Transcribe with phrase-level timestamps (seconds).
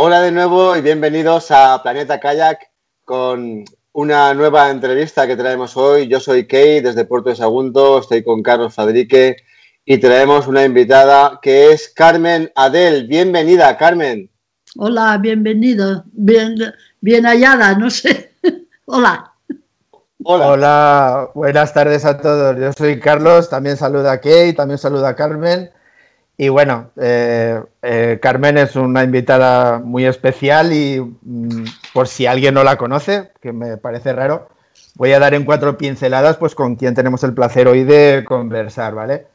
[0.00, 2.70] Hola de nuevo y bienvenidos a Planeta Kayak
[3.04, 6.06] con una nueva entrevista que traemos hoy.
[6.06, 9.38] Yo soy Kay desde Puerto de Sagunto, estoy con Carlos Fadrique
[9.84, 13.08] y traemos una invitada que es Carmen Adel.
[13.08, 14.30] Bienvenida, Carmen.
[14.76, 16.04] Hola, bienvenido.
[16.12, 16.54] Bien,
[17.00, 18.34] bien hallada, no sé.
[18.84, 19.32] Hola.
[20.22, 20.46] Hola.
[20.46, 22.56] Hola, buenas tardes a todos.
[22.56, 25.72] Yo soy Carlos, también saluda a Kay, también saluda a Carmen.
[26.40, 32.54] Y bueno, eh, eh, Carmen es una invitada muy especial y mm, por si alguien
[32.54, 34.48] no la conoce, que me parece raro,
[34.94, 38.94] voy a dar en cuatro pinceladas pues con quien tenemos el placer hoy de conversar,
[38.94, 39.26] ¿vale?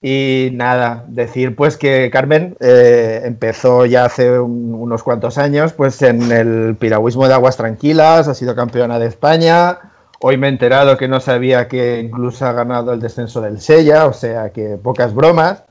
[0.00, 6.30] Y nada, decir pues que Carmen eh, empezó ya hace unos cuantos años pues en
[6.30, 9.80] el piragüismo de aguas tranquilas, ha sido campeona de España,
[10.20, 14.06] hoy me he enterado que no sabía que incluso ha ganado el descenso del Sella,
[14.06, 15.64] o sea que pocas bromas.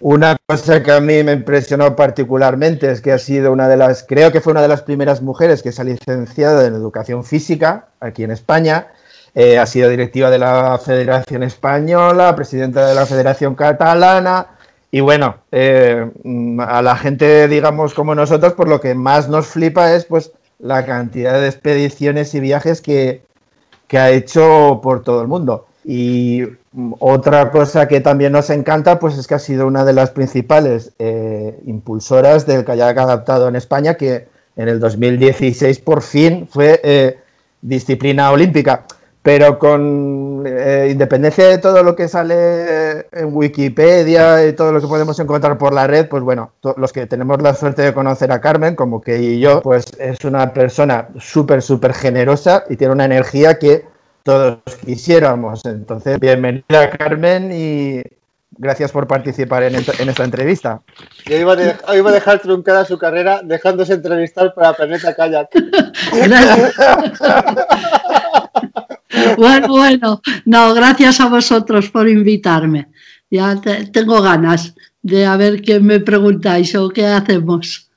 [0.00, 4.02] Una cosa que a mí me impresionó particularmente es que ha sido una de las,
[4.02, 7.88] creo que fue una de las primeras mujeres que se ha licenciado en educación física
[8.00, 8.88] aquí en España.
[9.34, 14.46] Eh, ha sido directiva de la Federación Española, presidenta de la Federación Catalana.
[14.90, 16.10] Y bueno, eh,
[16.66, 20.86] a la gente, digamos, como nosotros, por lo que más nos flipa es pues la
[20.86, 23.22] cantidad de expediciones y viajes que,
[23.86, 25.66] que ha hecho por todo el mundo.
[25.84, 26.44] Y
[27.00, 30.92] otra cosa que también nos encanta, pues es que ha sido una de las principales
[30.98, 37.18] eh, impulsoras del kayak adaptado en España, que en el 2016 por fin fue eh,
[37.60, 38.84] disciplina olímpica.
[39.22, 44.86] Pero con eh, independencia de todo lo que sale en Wikipedia y todo lo que
[44.86, 48.40] podemos encontrar por la red, pues bueno, los que tenemos la suerte de conocer a
[48.40, 53.04] Carmen, como que y yo, pues es una persona súper, súper generosa y tiene una
[53.04, 53.84] energía que
[54.30, 55.64] todos quisiéramos.
[55.64, 58.00] Entonces, bienvenida Carmen y
[58.56, 60.82] gracias por participar en, esta entrevista.
[61.26, 65.48] Yo iba, a dejar truncada su carrera dejándose entrevistar para Planeta Kayak.
[69.36, 72.86] bueno, bueno, no, gracias a vosotros por invitarme.
[73.32, 73.60] Ya
[73.92, 77.89] tengo ganas de a ver qué me preguntáis o qué hacemos.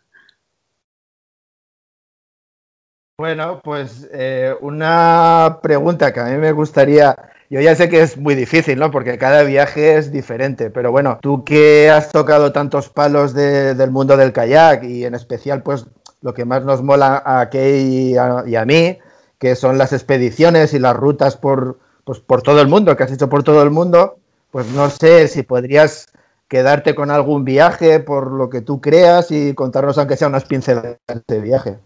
[3.19, 7.15] Bueno, pues eh, una pregunta que a mí me gustaría,
[7.47, 8.89] yo ya sé que es muy difícil, ¿no?
[8.89, 14.17] Porque cada viaje es diferente, pero bueno, tú que has tocado tantos palos del mundo
[14.17, 15.85] del kayak y en especial pues
[16.21, 18.97] lo que más nos mola a Kay y a, mí,
[19.37, 23.11] que son las expediciones y las rutas por, pues, por todo el mundo, que has
[23.11, 24.17] hecho por todo el mundo,
[24.49, 26.07] pues no sé si podrías
[26.47, 30.97] quedarte con algún viaje por lo que tú creas y contarnos aunque sea unas pinceladas
[31.27, 31.77] de viaje.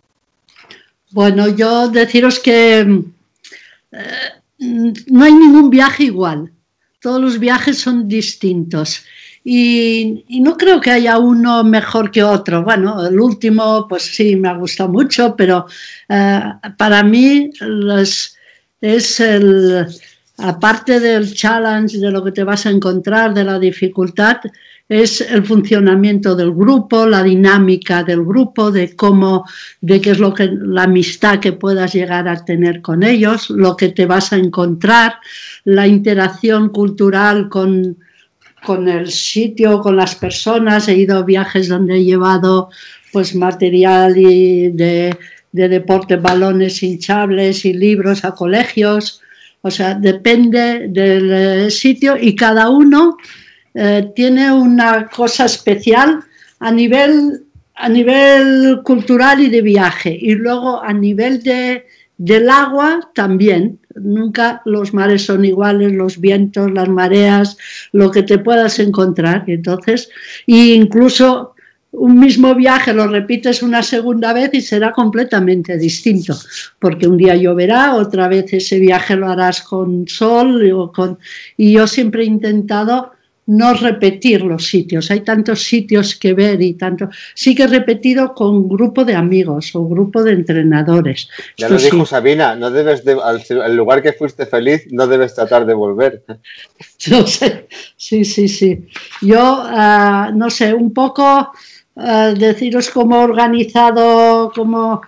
[1.11, 2.79] Bueno, yo deciros que
[3.91, 4.29] eh,
[4.59, 6.51] no hay ningún viaje igual.
[7.01, 9.03] Todos los viajes son distintos.
[9.43, 12.63] Y, no creo que haya uno mejor que otro.
[12.63, 15.67] Bueno, el último, pues sí, me ha gustado mucho, pero
[16.09, 16.41] eh,
[16.77, 17.49] para mí
[18.81, 19.87] es el,
[20.37, 24.37] aparte del challenge, de lo que te vas a encontrar, de la dificultad,
[24.89, 29.45] es el funcionamiento del grupo, la dinámica del grupo, de cómo,
[29.81, 33.75] de qué es lo que, la amistad que puedas llegar a tener con ellos, lo
[33.75, 35.15] que te vas a encontrar,
[35.65, 37.97] la interacción cultural con,
[38.65, 40.87] con el sitio, con las personas.
[40.87, 42.69] He ido a viajes donde he llevado
[43.11, 45.17] pues material de,
[45.51, 49.21] de deporte, balones hinchables y libros a colegios.
[49.61, 53.17] O sea, depende del eh, sitio y cada uno
[53.79, 56.23] eh, tiene una cosa especial
[56.59, 57.43] a nivel,
[57.75, 60.17] a nivel cultural y de viaje.
[60.19, 61.85] Y luego a nivel de,
[62.17, 63.77] del agua también.
[63.93, 67.55] Nunca los mares son iguales, los vientos, las mareas,
[67.91, 69.43] lo que te puedas encontrar.
[69.45, 70.09] Entonces,
[70.47, 71.53] e incluso
[71.91, 76.35] un mismo viaje lo repites una segunda vez y será completamente distinto,
[76.79, 80.63] porque un día lloverá, otra vez ese viaje lo harás con sol
[81.57, 83.11] y yo siempre he intentado
[83.47, 85.09] no repetir los sitios.
[85.09, 87.09] Hay tantos sitios que ver y tanto.
[87.33, 91.29] Sí que he repetido con grupo de amigos o grupo de entrenadores.
[91.57, 95.65] Ya lo dijo Sabina, no debes de, al, lugar que fuiste feliz, no debes tratar
[95.65, 96.23] de volver.
[97.09, 98.87] No sé, sí, sí, sí.
[99.21, 101.51] Yo, ah, no sé, un poco
[101.95, 105.01] eh, deciros cómo he organizado, cómo,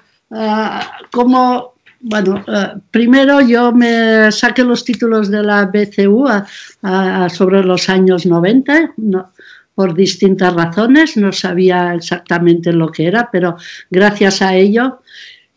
[1.11, 2.43] cómo bueno,
[2.91, 6.27] primero yo me saqué los títulos de la BCU
[7.29, 8.93] sobre los años 90,
[9.75, 13.57] por distintas razones, no sabía exactamente lo que era, pero
[13.89, 14.99] gracias a ello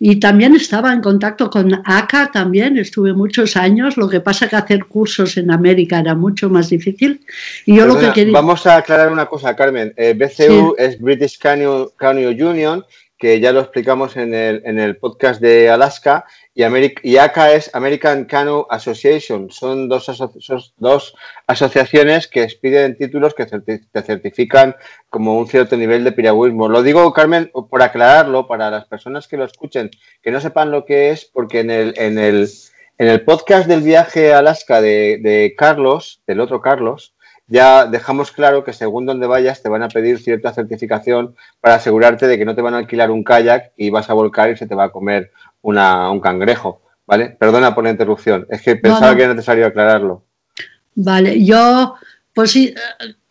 [0.05, 4.57] y también estaba en contacto con ACA, también estuve muchos años, lo que pasa que
[4.57, 7.21] hacer cursos en América era mucho más difícil.
[7.67, 8.33] Y yo lo que quería...
[8.33, 9.95] Vamos a aclarar una cosa, Carmen.
[9.97, 12.85] Eh, BCU es British Canyon, Union,
[13.23, 16.25] que ya lo explicamos en el, en el podcast de Alaska,
[16.57, 16.65] y,
[17.05, 19.49] y ACA es American Canoe Association.
[19.49, 20.11] Son dos,
[20.79, 21.15] dos
[21.47, 24.75] asociaciones que expiden títulos que te certifican
[25.09, 26.69] como un cierto nivel de piragüismo.
[26.69, 30.85] Lo digo, Carmen, por aclararlo para las personas que lo escuchen, que no sepan lo
[30.85, 32.49] que es, porque en el, en el,
[32.99, 37.15] en el podcast del viaje a Alaska de Carlos, del otro Carlos,
[37.47, 42.27] ya dejamos claro que según donde vayas te van a pedir cierta certificación para asegurarte
[42.27, 44.67] de que no te van a alquilar un kayak y vas a volcar y se
[44.67, 47.31] te va a comer un cangrejo, ¿vale?
[47.31, 50.25] Perdona por la interrupción, es que pensaba que era necesario aclararlo.
[50.95, 51.95] Vale, yo,
[52.35, 52.75] pues sí,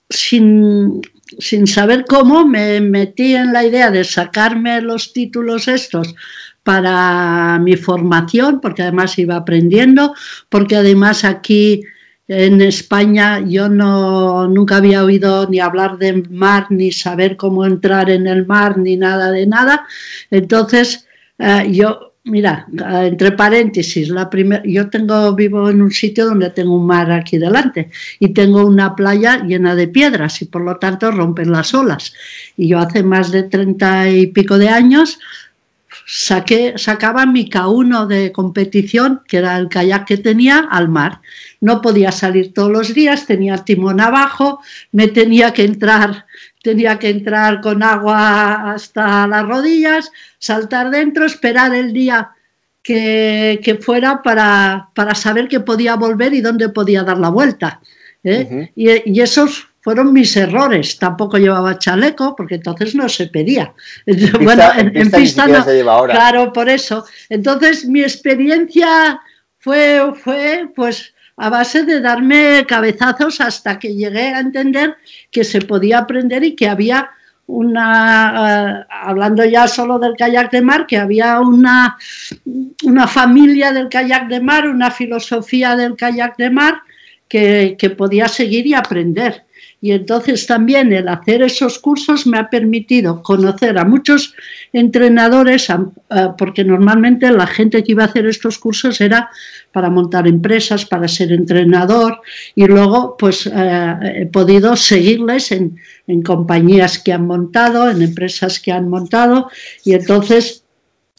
[0.10, 1.02] sin,
[1.38, 6.16] sin saber cómo, me metí en la idea de sacarme los títulos estos
[6.64, 10.14] para mi formación, porque además iba aprendiendo,
[10.50, 11.82] porque además aquí
[12.28, 18.10] en España yo no nunca había oído ni hablar de mar, ni saber cómo entrar
[18.10, 19.86] en el mar, ni nada de nada.
[20.30, 21.08] Entonces,
[21.38, 22.68] eh, yo Mira,
[23.04, 24.30] entre paréntesis, la
[24.64, 27.90] yo tengo vivo en un sitio donde tengo un mar aquí delante
[28.20, 32.14] y tengo una playa llena de piedras y por lo tanto rompen las olas.
[32.56, 35.18] Y yo hace más de treinta y pico de años
[36.06, 41.22] saqué, sacaba mi K1 de competición, que era el kayak que tenía, al mar.
[41.60, 44.62] No podía salir todos los días, tenía timón abajo,
[44.92, 46.26] me tenía que entrar
[46.62, 52.32] tenía que entrar con agua hasta las rodillas, saltar dentro, esperar el día
[52.84, 57.82] que, fuera para, saber que podía volver y dónde podía dar la vuelta.
[58.24, 58.72] ¿eh?
[58.76, 60.98] y, esos fueron mis errores.
[60.98, 63.74] Tampoco llevaba chaleco porque entonces no se pedía.
[64.42, 65.66] bueno, en, pista, no.
[66.06, 67.06] Claro, por eso.
[67.30, 69.20] Entonces mi experiencia
[69.60, 74.96] fue, fue pues a base de darme cabezazos hasta que llegué a entender
[75.32, 77.10] que se podía aprender y que había
[77.48, 81.98] una, eh, hablando ya solo del kayak de mar, que había una,
[82.84, 86.82] una familia del kayak de mar, una filosofía del kayak de mar
[87.28, 89.46] que, que podía seguir y aprender.
[89.84, 94.36] Y entonces también el hacer esos cursos me ha permitido conocer a muchos
[94.72, 95.68] entrenadores,
[96.38, 99.32] porque normalmente la gente que iba a hacer estos cursos era
[99.72, 102.22] para montar empresas, para ser entrenador,
[102.54, 105.80] y luego pues eh, he podido seguirles en,
[106.24, 109.50] compañías que han montado, en empresas que han montado,
[109.84, 110.64] y entonces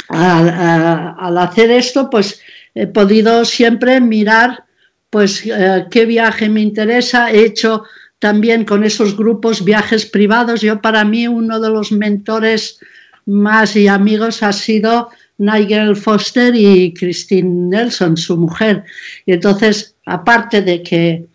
[0.08, 2.40] al, hacer esto pues
[2.74, 4.64] he podido siempre mirar
[5.10, 7.84] pues eh, qué viaje me interesa, he hecho
[8.22, 10.60] también con esos grupos, viajes privados.
[10.60, 12.78] Yo para mí uno de los mentores
[13.26, 18.84] más y amigos ha sido Nigel Foster y Christine Nelson, su mujer.
[19.26, 21.26] Y entonces, aparte de que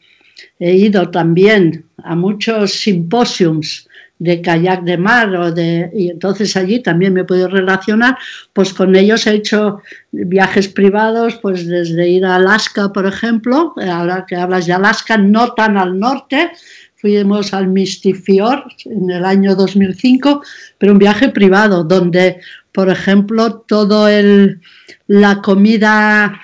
[0.60, 3.87] he ido también a muchos simposiums
[4.20, 8.18] de kayak de mar o de, y entonces allí también me puedo relacionar,
[8.54, 14.26] pues con ellos he hecho viajes privados, pues desde ir a Alaska, por ejemplo, ahora
[14.28, 16.52] que hablas de Alaska, no tan al norte,
[16.96, 20.42] fuimos al Mistifior en el año 2005,
[20.78, 22.40] pero un viaje privado donde,
[22.72, 24.62] por ejemplo, todo el
[25.08, 26.42] la comida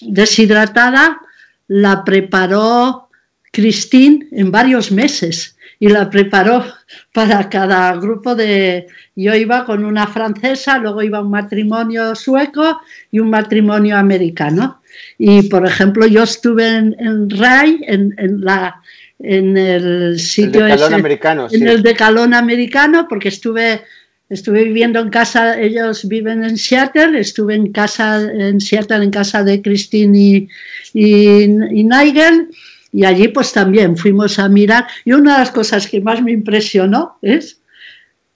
[0.00, 1.20] deshidratada
[1.68, 3.08] la preparó
[3.52, 6.64] Christine en varios meses y la preparó
[7.12, 8.86] para cada grupo de...
[9.16, 14.80] Yo iba con una francesa, luego iba un matrimonio sueco y un matrimonio americano.
[15.18, 18.80] Y, por ejemplo, yo estuve en, en RAI, en, la,
[19.18, 20.66] en el sitio...
[20.66, 23.82] El decalón americano, En el decalón americano, porque estuve...
[24.28, 29.44] Estuve viviendo en casa, ellos viven en Seattle, estuve en casa en Seattle en casa
[29.44, 30.48] de Christine y,
[30.94, 32.48] y, y Nigel,
[32.92, 36.32] y allí pues también fuimos a mirar y una de las cosas que más me
[36.32, 37.62] impresionó es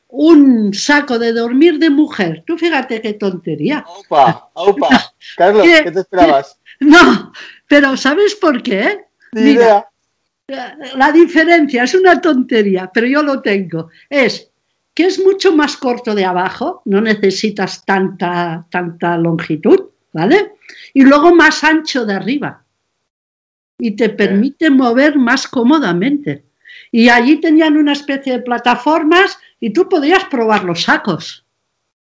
[0.09, 2.43] un saco de dormir de mujer.
[2.47, 3.85] Tú fíjate qué tontería.
[3.87, 4.51] ¡Opa!
[4.55, 5.13] ¡Opa!
[5.37, 6.59] Carlos, ¿qué, te esperabas?
[6.81, 7.33] No,
[7.69, 9.05] pero ¿sabes por qué?
[9.33, 9.87] Mira,
[10.49, 13.91] la diferencia es una tontería, pero yo lo tengo.
[14.09, 14.51] Es
[14.95, 20.55] que es mucho más corto de abajo, no necesitas tanta, tanta longitud, ¿vale?
[20.95, 22.66] Y luego más ancho de arriba
[23.79, 26.45] y te permite mover más cómodamente.
[26.91, 31.45] Y allí tenían una especie de plataformas y tú podías probar los sacos.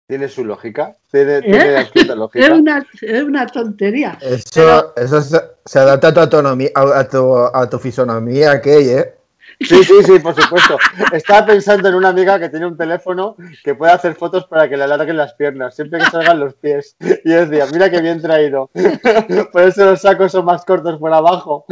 [0.07, 0.97] ¿Tiene su lógica?
[1.09, 1.87] ¿Tiene, ¿Eh?
[2.15, 2.45] lógica?
[2.45, 4.17] Es una, es una tontería.
[4.21, 5.21] Eso, eso
[5.65, 9.15] se, adapta a tu autonomía, a tu, a tu fisonomía, aquella, ¿eh?
[9.61, 10.77] Sí, sí, sí, por supuesto.
[11.11, 14.75] Estaba pensando en una amiga que tiene un teléfono que puede hacer fotos para que
[14.75, 16.95] le alarguen las piernas, siempre que salgan los pies.
[16.99, 18.69] Y decía, mira qué bien traído.
[19.51, 21.65] Por eso los sacos son más cortos por abajo.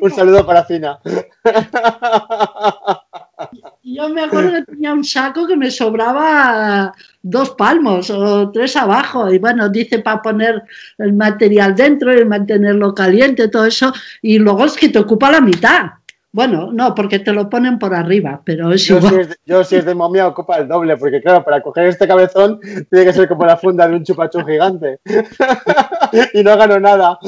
[0.00, 0.98] Un saludo para Fina.
[3.82, 9.32] Yo me acuerdo que tenía un saco que me sobraba dos palmos o tres abajo.
[9.32, 10.62] Y bueno, dice para poner
[10.98, 13.92] el material dentro y mantenerlo caliente, todo eso.
[14.22, 15.92] Y luego es que te ocupa la mitad.
[16.34, 19.62] Bueno, no, porque te lo ponen por arriba, pero es yo Si es de, yo
[19.62, 22.58] si es de momia ocupa el doble, porque claro, para coger este cabezón
[22.90, 24.98] tiene que ser como la funda de un chupachú gigante.
[26.34, 27.20] y no gano nada.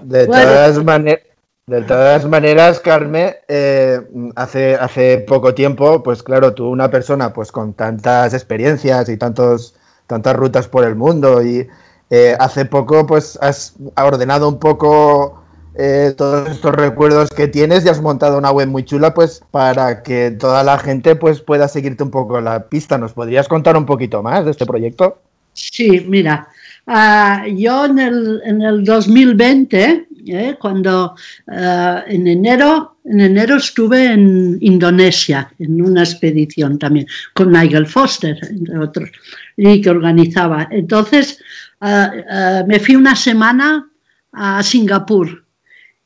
[0.00, 1.20] De todas maneras...
[1.66, 4.00] De todas maneras, Carmen, eh,
[4.34, 9.76] hace, hace poco tiempo, pues claro, tú una persona pues con tantas experiencias y tantos,
[10.08, 11.68] tantas rutas por el mundo y
[12.10, 15.43] eh, hace poco pues has ordenado un poco
[15.76, 20.04] eh, todos estos recuerdos que tienes y has montado una web muy chula pues para
[20.04, 22.96] que toda la gente pues pueda seguirte un poco la pista.
[22.96, 25.20] ¿Nos podrías contar un poquito más de este proyecto?
[25.52, 26.48] Sí, mira,
[26.86, 31.16] ah, yo en el, en el 2020, eh, cuando
[31.48, 38.38] ah, en enero, en enero estuve en Indonesia en una expedición también con Nigel Foster,
[38.48, 39.10] entre otros,
[39.56, 40.68] y que organizaba.
[40.70, 41.40] Entonces
[41.80, 43.88] ah, me fui una semana
[44.32, 45.43] a Singapur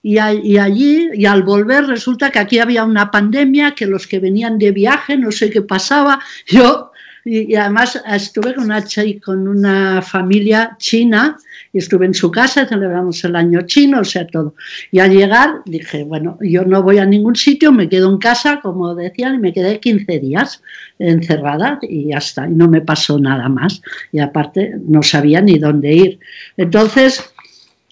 [0.02, 4.59] y, allí, y al volver, resulta que aquí había una pandemia, que los que venían
[4.59, 6.21] de viaje, no sé qué pasaba.
[6.47, 6.93] Yo,
[7.25, 8.85] y, además estuve con una,
[9.25, 11.37] con una familia china,
[11.73, 14.55] y estuve en su casa, celebramos el año chino, o sea, todo.
[14.93, 18.61] Y al llegar dije, bueno, yo no voy a ningún sitio, me quedo en casa,
[18.62, 20.62] como decían, y me quedé 15 días
[20.99, 23.83] encerrada y ya está, y no me pasó nada más.
[24.12, 26.21] Y aparte, no sabía ni dónde ir.
[26.57, 27.35] Entonces,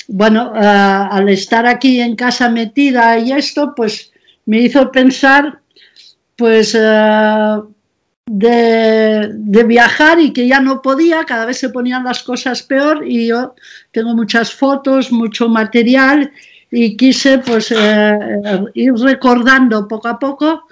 [0.09, 4.13] bueno, eh, al estar aquí en casa metida y esto, pues
[4.47, 5.61] me hizo pensar,
[6.37, 7.61] pues, eh,
[8.27, 13.29] de, viajar y que ya no podía, cada vez se ponían las cosas peor y
[13.29, 13.55] yo
[13.93, 16.31] tengo muchas fotos, mucho material
[16.71, 18.19] y quise, pues, eh,
[18.75, 20.65] ir recordando poco a poco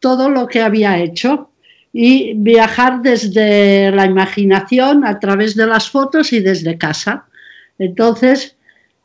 [0.00, 1.50] todo lo que había hecho
[1.92, 7.26] y viajar desde la imaginación a través de las fotos y desde casa.
[7.78, 8.55] Entonces,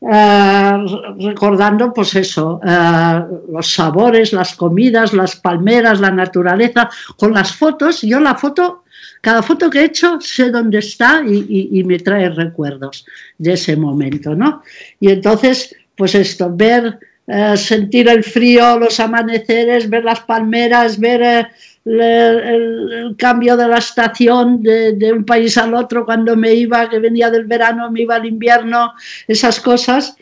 [0.02, 0.86] eh,
[1.20, 8.02] recordando pues eso, eh, los sabores, las comidas, las palmeras, la naturaleza, con las fotos.
[8.02, 8.84] Yo la foto,
[9.22, 13.06] cada foto que he hecho sé dónde está y, me trae recuerdos
[13.38, 14.64] de ese momento, ¿no?
[15.00, 21.50] Y entonces, pues esto, ver, eh, sentir el frío, los amaneceres, ver las palmeras, ver
[21.86, 27.30] el, cambio de la estación de, un país al otro cuando me iba, que venía
[27.30, 28.94] del verano, me iba al invierno,
[29.28, 30.16] esas cosas.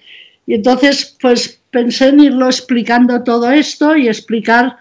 [0.45, 4.77] Y entonces, pues pensé en irlo explicando todo esto y explicar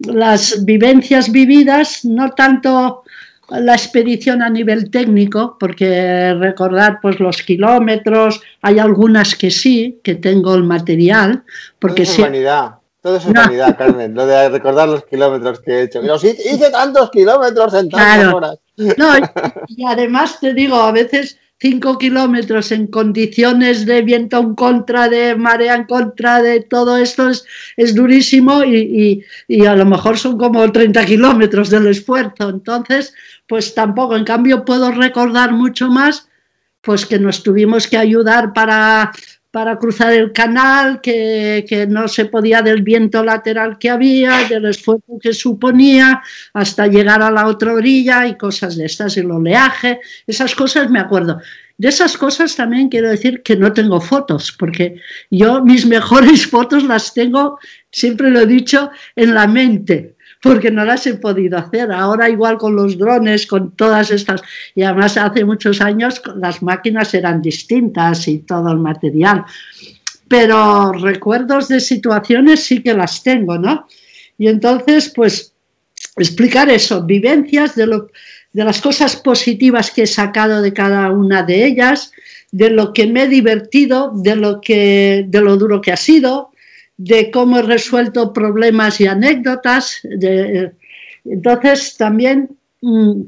[0.00, 3.04] las vivencias vividas, no tanto
[3.50, 10.16] la expedición a nivel técnico, porque recordar pues los kilómetros, hay algunas que sí, que
[10.16, 11.44] tengo el material,
[11.78, 12.22] porque sí.
[13.00, 16.00] Todo es humanidad, Carmen, lo de recordar los kilómetros que he hecho.
[16.02, 18.58] hice tantos kilómetros en tantas horas.
[18.96, 19.12] No,
[19.68, 25.36] y, además te digo, a veces cinco kilómetros en condiciones de viento en contra, de
[25.36, 27.28] marea en contra, de todo esto
[27.76, 32.48] es, durísimo y, y, a lo mejor son como 30 kilómetros del esfuerzo.
[32.48, 33.14] Entonces,
[33.46, 36.28] pues tampoco, en cambio puedo recordar mucho más,
[36.80, 39.12] pues que nos tuvimos que ayudar para
[39.50, 45.18] para cruzar el canal, que, no se podía del viento lateral que había, del esfuerzo
[45.20, 50.54] que suponía, hasta llegar a la otra orilla y cosas de estas, el oleaje, esas
[50.54, 51.40] cosas me acuerdo.
[51.78, 55.00] De esas cosas también quiero decir que no tengo fotos, porque
[55.30, 57.58] yo mis mejores fotos las tengo,
[57.90, 61.90] siempre lo he dicho, en la mente porque no las he podido hacer.
[61.92, 64.42] Ahora igual con los drones, con todas estas,
[64.74, 69.44] y además hace muchos años las máquinas eran distintas y todo el material.
[70.28, 73.86] Pero recuerdos de situaciones sí que las tengo, ¿no?
[74.36, 75.52] Y entonces, pues,
[76.16, 78.08] explicar eso, vivencias de, lo,
[78.52, 82.12] de las cosas positivas que he sacado de cada una de ellas,
[82.52, 86.52] de lo que me he divertido, de lo, que, de lo duro que ha sido,
[86.98, 90.02] de cómo he resuelto problemas y anécdotas.
[91.24, 92.50] entonces, también
[92.82, 93.22] mm,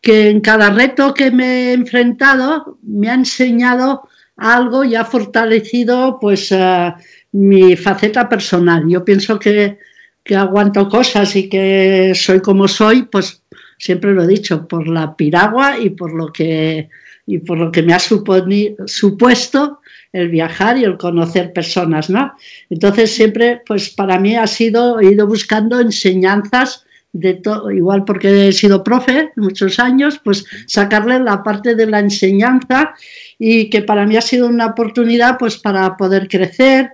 [0.00, 6.18] que en cada reto que me he enfrentado me ha enseñado algo y ha fortalecido
[6.20, 6.94] pues, eh,
[7.32, 8.84] mi faceta personal.
[8.88, 9.78] Yo pienso que,
[10.22, 13.42] que aguanto cosas y que soy como soy, pues
[13.76, 16.88] siempre lo he dicho, por la piragua y por lo que,
[17.26, 19.80] y por lo que me ha supuesto
[20.12, 22.32] el viajar y el conocer personas, ¿no?
[22.70, 28.48] Entonces siempre, pues para mí ha sido, he ido buscando enseñanzas de todo, igual porque
[28.48, 32.94] he sido profe muchos años, pues sacarle la parte de la enseñanza
[33.38, 36.90] y que para mí ha sido una oportunidad pues para poder crecer,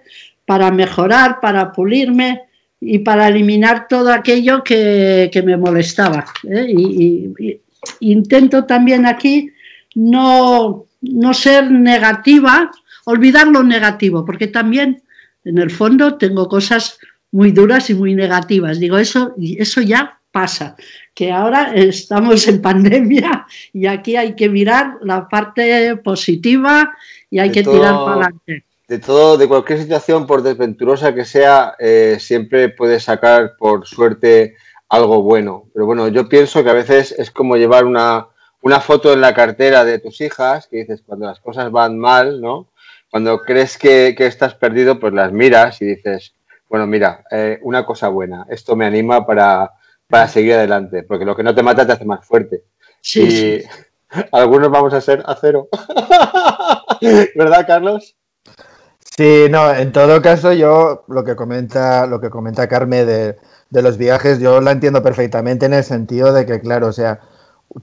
[0.47, 2.43] para mejorar, para pulirme
[2.81, 6.25] y para eliminar todo aquello que, me molestaba.
[6.49, 6.67] ¿eh?
[6.69, 7.61] Y,
[8.01, 9.51] intento también aquí
[9.95, 12.71] no, no ser negativa,
[13.05, 15.03] olvidar lo negativo, porque también
[15.45, 16.99] en el fondo tengo cosas
[17.31, 18.79] muy duras y muy negativas.
[18.79, 20.77] Digo, eso, eso ya pasa,
[21.15, 26.95] que ahora estamos en pandemia y aquí hay que mirar la parte positiva
[27.31, 28.65] y hay que tirar para adelante.
[28.89, 34.57] De todo, de cualquier situación, por desventurosa que sea, eh, siempre puedes sacar por suerte
[34.89, 35.65] algo bueno.
[35.73, 38.27] Pero bueno, yo pienso que a veces es como llevar una,
[38.61, 42.41] una foto en la cartera de tus hijas, que dices, cuando las cosas van mal,
[42.41, 42.69] ¿no?
[43.13, 46.33] Cuando crees que, que estás perdido, pues las miras y dices,
[46.67, 49.71] bueno, mira, eh, una cosa buena, esto me anima para,
[50.29, 52.65] seguir adelante, porque lo que no te mata te hace más fuerte.
[53.03, 53.63] Sí, y
[54.33, 55.69] algunos vamos a ser a cero.
[57.37, 58.17] ¿Verdad, Carlos?
[59.15, 63.37] Sí, no, en todo caso, yo lo que comenta, lo que comenta Carmen de,
[63.69, 67.21] de los viajes, yo la entiendo perfectamente en el sentido de que, claro, o sea,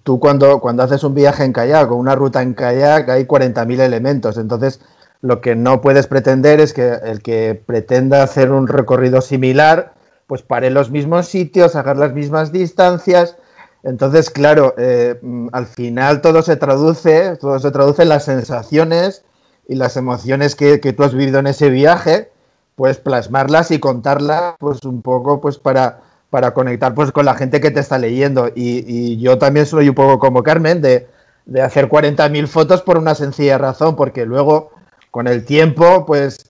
[0.01, 3.79] tú cuando, cuando haces un viaje en kayak o una ruta en kayak hay 40.000
[3.79, 4.81] elementos, entonces
[5.21, 9.93] lo que no puedes pretender es que el que pretenda hacer un recorrido similar,
[10.27, 13.35] pues pare los mismos sitios, haga las mismas distancias.
[13.83, 15.19] Entonces, claro, eh,
[15.51, 19.23] al final todo se traduce, todo se traduce en las sensaciones
[19.67, 22.31] y las emociones que, tú has vivido en ese viaje,
[22.75, 27.59] pues plasmarlas y contarlas, pues un poco, pues para, para conectar pues con la gente
[27.59, 28.47] que te está leyendo.
[28.55, 31.07] Y, y yo también soy un poco como Carmen, de,
[31.45, 34.71] de hacer 40.000 fotos por una sencilla razón, porque luego
[35.11, 36.49] con el tiempo, pues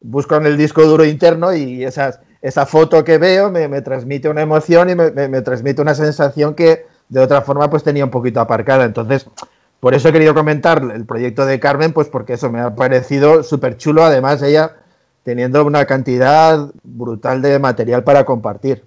[0.00, 4.90] busco en el disco duro interno y esa foto que veo me, transmite una emoción
[4.90, 8.84] y me, transmite una sensación que de otra forma pues tenía un poquito aparcada.
[8.84, 9.26] Entonces,
[9.80, 13.42] por eso he querido comentar el proyecto de Carmen, pues porque eso me ha parecido
[13.42, 14.76] súper chulo, además ella
[15.22, 18.84] teniendo una cantidad brutal de material para compartir.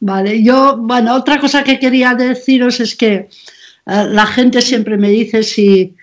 [0.00, 3.28] Vale, yo, bueno, otra cosa que quería deciros es que eh,
[3.86, 5.96] la gente siempre me dice si,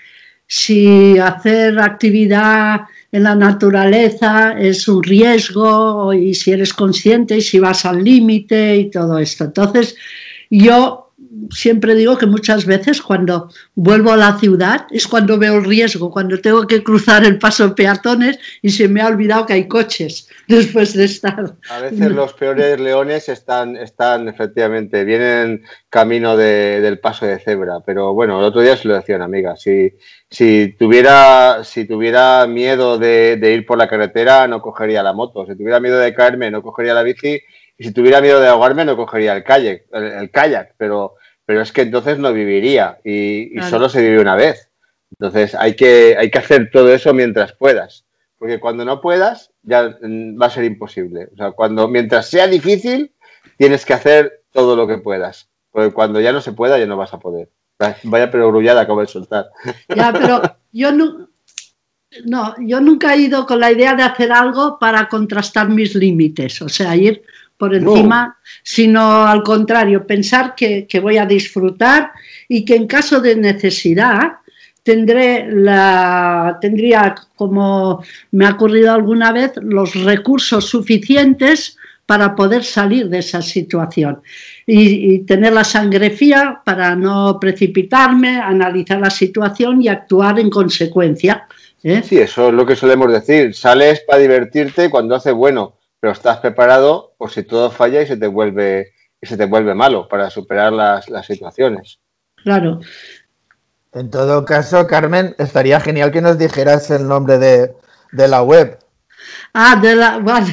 [0.54, 7.58] si hacer actividad en la naturaleza es un riesgo y si eres consciente y si
[7.58, 9.46] vas al límite y todo esto.
[9.46, 9.96] Entonces,
[10.50, 11.11] yo
[11.50, 16.12] siempre digo que muchas veces cuando vuelvo a la ciudad es cuando veo el riesgo,
[16.12, 19.68] cuando tengo que cruzar el paso de peatones y se me ha olvidado que hay
[19.68, 21.56] coches después de estar.
[21.70, 28.14] A veces los peores leones están, están efectivamente, vienen camino del paso de cebra, pero
[28.14, 29.94] bueno, el otro día se lo decía una amiga, si,
[30.30, 35.56] si, tuviera, si tuviera miedo de, ir por la carretera no cogería la moto, si
[35.56, 37.42] tuviera miedo de caerme no cogería la bici
[37.78, 41.72] y si tuviera miedo de ahogarme no cogería el kayak, el kayak pero pero es
[41.72, 44.70] que entonces no viviría y, solo se vive una vez.
[45.12, 48.06] Entonces hay que, hay que hacer todo eso mientras puedas,
[48.38, 51.30] porque cuando no puedas ya mm, va a ser imposible.
[51.34, 53.12] O sea, cuando, mientras sea difícil,
[53.58, 56.98] tienes que hacer todo lo que puedas, porque cuando ya no se pueda ya no
[56.98, 57.50] vas a poder.
[58.04, 59.50] Vaya pero grullada acabo de soltar.
[59.96, 61.30] Ya, pero yo no,
[62.26, 66.62] no, yo nunca he ido con la idea de hacer algo para contrastar mis límites,
[66.62, 67.24] o sea, ir
[67.62, 72.12] por encima, sino al contrario, pensar que, voy a disfrutar
[72.48, 74.40] y que en caso de necesidad
[74.82, 83.10] tendré la, tendría, como me ha ocurrido alguna vez, los recursos suficientes para poder salir
[83.10, 84.24] de esa situación
[84.66, 91.46] y, tener la sangre fría para no precipitarme, analizar la situación y actuar en consecuencia.
[91.84, 92.02] ¿eh?
[92.04, 93.54] Sí, eso es lo que solemos decir.
[93.54, 98.18] Sales para divertirte cuando hace bueno pero estás preparado por si todo falla y se
[98.18, 102.00] te vuelve, y se te vuelve malo para superar las, situaciones.
[102.44, 102.80] Claro.
[103.94, 107.72] En todo caso, Carmen, estaría genial que nos dijeras el nombre de,
[108.12, 108.80] la web.
[109.54, 110.20] Ah, de la.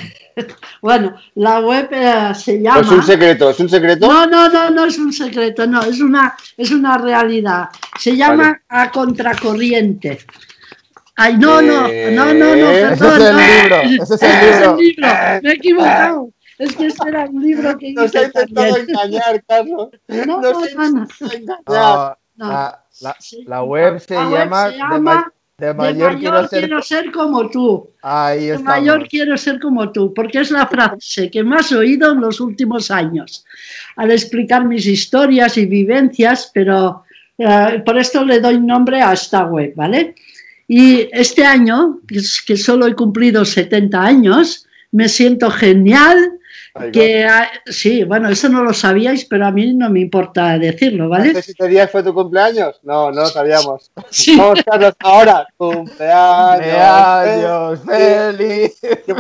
[0.81, 2.83] Bueno, la web eh, se llama.
[2.83, 3.51] ¿Es un secreto?
[3.51, 4.07] ¿Es un secreto?
[4.07, 7.71] No, no, no, no es un secreto, no, es una, es una realidad.
[7.99, 10.21] Se llama A Contracorriente.
[11.21, 12.93] Ay, no, no, no, no, no, perdón.
[12.93, 14.77] Ese es el libro, ese es el libro.
[15.43, 16.31] Me he equivocado.
[16.59, 19.91] Es que ese era un libro que Nos ha intentado engañar, Carlos.
[20.09, 21.07] No, no, no, no.
[21.69, 27.13] La, la, la, web se llama, se llama De mayor, quiero, ser...
[27.13, 27.91] como tú.
[28.03, 32.21] de mayor quiero ser como tú, porque es la frase que más he oído en
[32.21, 33.45] los últimos años,
[33.95, 37.05] al explicar mis historias y vivencias, pero
[37.39, 40.17] eh, por esto le doy nombre a esta web, ¿vale?
[40.69, 46.39] Y este año, que solo he cumplido 70 años, me siento genial,
[46.93, 47.27] que
[47.67, 51.29] sí, bueno, eso no lo sabíais, pero a mí no me importa decirlo, ¿vale?
[51.29, 52.81] ¿Este siete días fue tu cumpleaños?
[52.83, 53.91] No, no lo sabíamos.
[54.11, 54.37] Sí.
[54.37, 55.47] Vamos, Carlos, ahora.
[55.57, 58.79] Cumpleaños, feliz.
[58.81, 59.15] Qué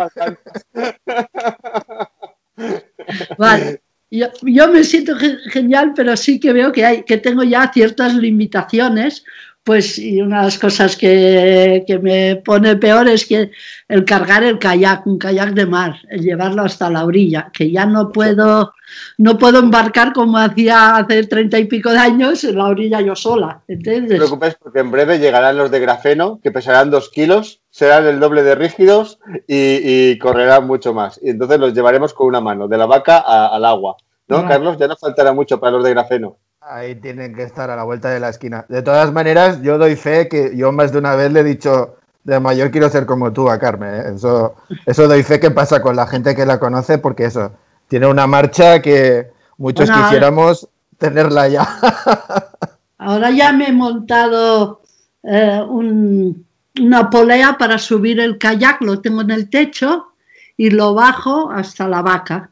[3.36, 3.82] Vale.
[4.10, 5.14] Yo, yo, me siento
[5.50, 9.24] genial, pero sí que veo que, hay, que tengo ya ciertas limitaciones
[9.68, 13.50] pues y una de las cosas que, me pone peor es que
[13.86, 17.84] el cargar el kayak, un kayak de mar, el llevarlo hasta la orilla, que ya
[17.84, 18.72] no puedo,
[19.18, 23.14] no puedo embarcar como hacía hace treinta y pico de años en la orilla yo
[23.14, 23.60] sola.
[23.68, 28.06] No te preocupes porque en breve llegarán los de grafeno, que pesarán dos kilos, serán
[28.06, 31.20] el doble de rígidos y, correrán mucho más.
[31.22, 33.98] Y entonces los llevaremos con una mano, de la vaca al agua.
[34.28, 34.78] ¿No, Carlos?
[34.78, 36.38] Ya no faltará mucho para los de grafeno.
[36.70, 38.66] Ahí tienen que estar a la vuelta de la esquina.
[38.68, 41.96] De todas maneras, yo doy fe que yo más de una vez le he dicho,
[42.24, 43.94] de mayor quiero ser como tú a Carmen.
[43.94, 44.12] ¿eh?
[44.14, 44.54] Eso,
[44.84, 47.52] eso doy fe que pasa con la gente que la conoce, porque eso,
[47.88, 51.66] tiene una marcha que muchos quisiéramos tenerla ya.
[52.98, 54.82] Ahora ya me he montado
[55.22, 60.08] eh, una polea para subir el kayak, lo tengo en el techo
[60.54, 62.50] y lo bajo hasta la vaca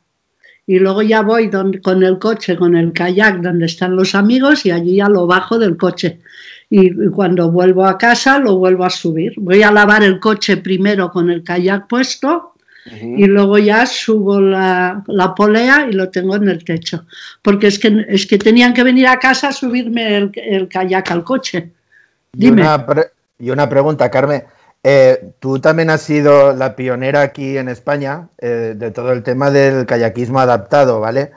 [0.66, 4.72] y luego ya voy con el coche, con el kayak donde están los amigos y
[4.72, 6.20] allí ya lo bajo del coche.
[6.68, 9.34] Y, cuando vuelvo a casa lo vuelvo a subir.
[9.36, 15.04] Voy a lavar el coche primero con el kayak puesto y luego ya subo la,
[15.36, 17.06] polea y lo tengo en el techo.
[17.42, 21.10] Porque es que, es que tenían que venir a casa a subirme el, el kayak
[21.12, 21.70] al coche.
[22.32, 22.64] Dime.
[23.38, 24.42] y una pregunta, Carmen.
[24.88, 29.50] Eh, tú también has sido la pionera aquí en España eh, de todo el tema
[29.50, 31.32] del kayakismo adaptado, ¿vale?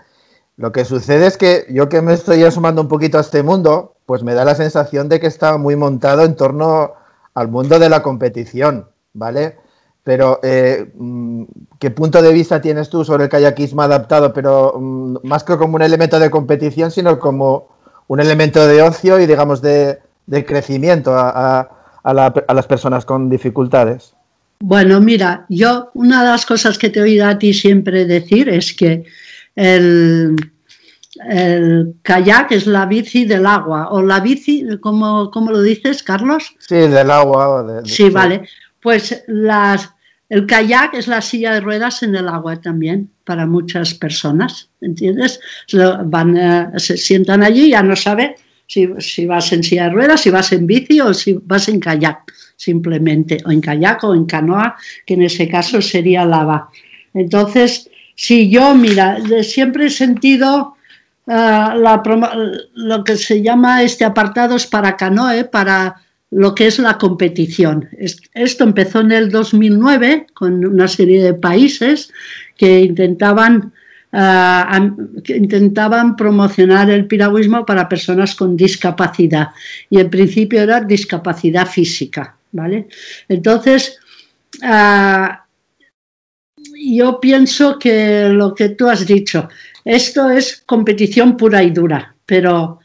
[0.55, 3.95] Lo que sucede es que yo que me estoy asomando un poquito a este mundo,
[4.05, 6.93] pues me da la sensación de que está muy montado en torno
[7.33, 9.57] al mundo de la competición, ¿vale?
[10.03, 11.45] Pero, eh, mm,
[11.79, 14.31] ¿qué punto de vista tienes tú sobre el kayakismo adaptado?
[14.31, 17.69] Pero mm, más que como un elemento de competición, sino como
[18.07, 20.01] un elemento de ocio y, digamos, de,
[20.45, 21.17] crecimiento
[22.03, 24.13] las personas con dificultades?
[24.61, 28.49] Bueno, mira, yo una de las cosas que te he oído a ti siempre decir
[28.49, 29.05] es que
[29.55, 30.35] el,
[32.01, 36.55] kayak es la bici del agua, o la bici, ¿cómo, lo dices, Carlos?
[36.59, 37.83] Sí, del agua.
[37.85, 38.49] sí, vale.
[38.81, 39.89] Pues las,
[40.27, 45.39] el kayak es la silla de ruedas en el agua también para muchas personas, ¿entiendes?
[46.05, 48.35] Van, eh, se sientan allí, ya no saben
[48.69, 52.31] si, vas en silla de ruedas, si vas en bici o si vas en kayak,
[52.55, 56.69] simplemente, o en kayak o en canoa, que en ese caso sería lava.
[57.13, 60.75] Entonces, si yo, mira, siempre he sentido
[61.25, 61.73] uh,
[62.75, 65.95] lo que se llama este apartado es para canoe, para
[66.29, 67.89] lo que es la competición.
[68.35, 72.13] Esto empezó en el 2009 con una serie de países
[72.55, 73.73] que intentaban
[74.11, 74.89] Ah,
[75.23, 79.49] que intentaban promocionar el piragüismo para personas con discapacidad
[79.87, 82.87] y en principio era discapacidad física, ¿vale?
[83.27, 83.99] Entonces,
[84.63, 85.45] ah,
[86.73, 89.47] yo pienso que lo que tú has dicho,
[89.85, 92.79] esto es competición pura y dura, pero,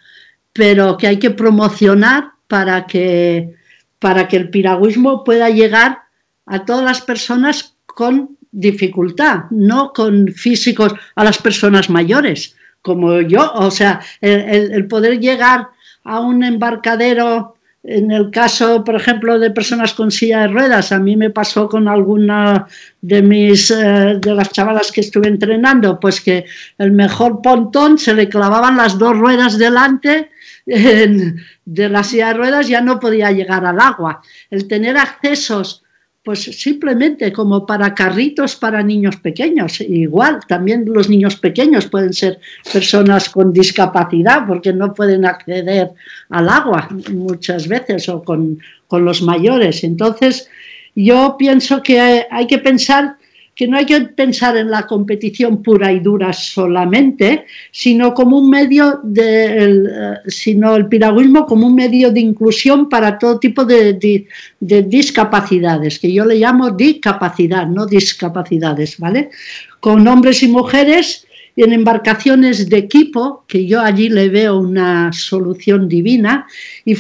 [0.52, 3.54] pero que hay que promocionar para que,
[3.98, 6.02] para que el piragüismo pueda llegar
[6.44, 13.52] a todas las personas con dificultad, no con físicos a las personas mayores, como yo.
[13.54, 15.68] O sea, el, poder llegar
[16.04, 20.98] a un embarcadero, en el caso, por ejemplo, de personas con silla de ruedas, a
[20.98, 22.66] mí me pasó con alguna
[23.00, 26.46] de mis, eh, de las chavalas que estuve entrenando, pues que
[26.78, 30.30] el mejor pontón se le clavaban las dos ruedas delante
[30.64, 34.22] de la silla de ruedas, ya no podía llegar al agua.
[34.48, 35.83] El tener accesos
[36.24, 39.80] pues simplemente como para carritos para niños pequeños.
[39.82, 42.40] Igual, también los niños pequeños pueden ser
[42.72, 45.90] personas con discapacidad porque no pueden acceder
[46.30, 48.58] al agua muchas veces o con,
[48.88, 49.84] con los mayores.
[49.84, 50.48] Entonces,
[50.94, 53.16] yo pienso que hay que pensar
[53.54, 58.50] que no hay que pensar en la competición pura y dura solamente, sino como un
[58.50, 63.64] medio de, el, eh, sino el piragüismo como un medio de inclusión para todo tipo
[63.64, 64.26] de,
[64.60, 69.30] discapacidades, que yo le llamo discapacidad, no discapacidades, ¿vale?
[69.78, 75.88] Con hombres y mujeres en embarcaciones de equipo, que yo allí le veo una solución
[75.88, 76.46] divina,
[76.84, 76.96] y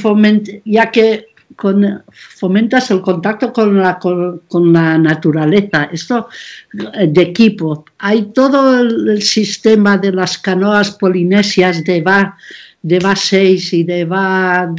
[0.64, 1.33] ya que
[2.10, 6.28] fomentas el contacto con la, con, la naturaleza, esto
[6.94, 7.84] eh, de equipo.
[7.98, 12.36] Hay todo el, sistema de las canoas polinesias de va,
[12.82, 14.74] de va 6 y de va,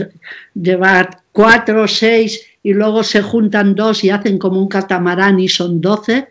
[0.53, 5.39] de va 4 o 6 y luego se juntan dos y hacen como un catamarán
[5.39, 6.27] y son 12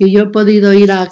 [0.00, 1.10] que yo he podido ir a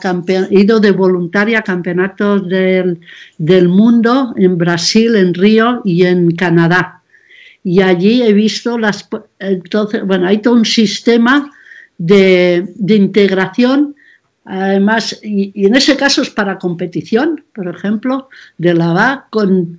[0.48, 3.00] ido de voluntaria a campeonatos del,
[3.36, 6.97] del, mundo en Brasil, en Río y en Canadá.
[7.64, 11.50] Y allí he visto las, entonces, bueno, hay todo un sistema
[11.98, 13.96] de, de integración,
[14.44, 19.78] además, y, y, en ese caso es para competición, por ejemplo, de la VA con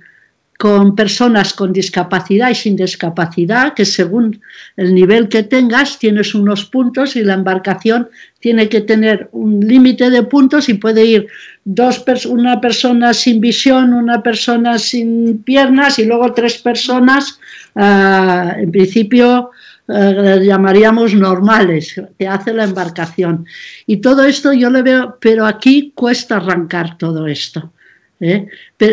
[0.60, 4.42] con personas con discapacidad y sin discapacidad, que según
[4.76, 10.10] el nivel que tengas tienes unos puntos y la embarcación tiene que tener un límite
[10.10, 11.28] de puntos y puede ir
[11.64, 17.40] dos una persona sin visión, una persona sin piernas y luego tres personas,
[17.74, 19.52] ah, en principio
[19.88, 23.46] uh, llamaríamos normales, que hace la embarcación.
[23.86, 27.72] Y todo esto yo le veo, pero aquí cuesta arrancar todo esto.
[28.20, 28.46] ¿Eh?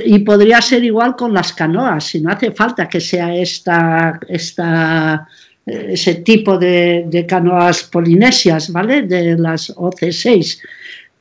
[0.06, 5.28] y podría ser igual con las canoas, si no hace falta que sea esta, esta
[5.68, 9.02] ese tipo de, canoas polinesias, ¿vale?
[9.04, 10.62] De las OC6.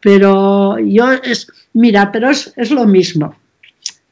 [0.01, 3.37] Pero yo, es, mira, pero es, lo mismo.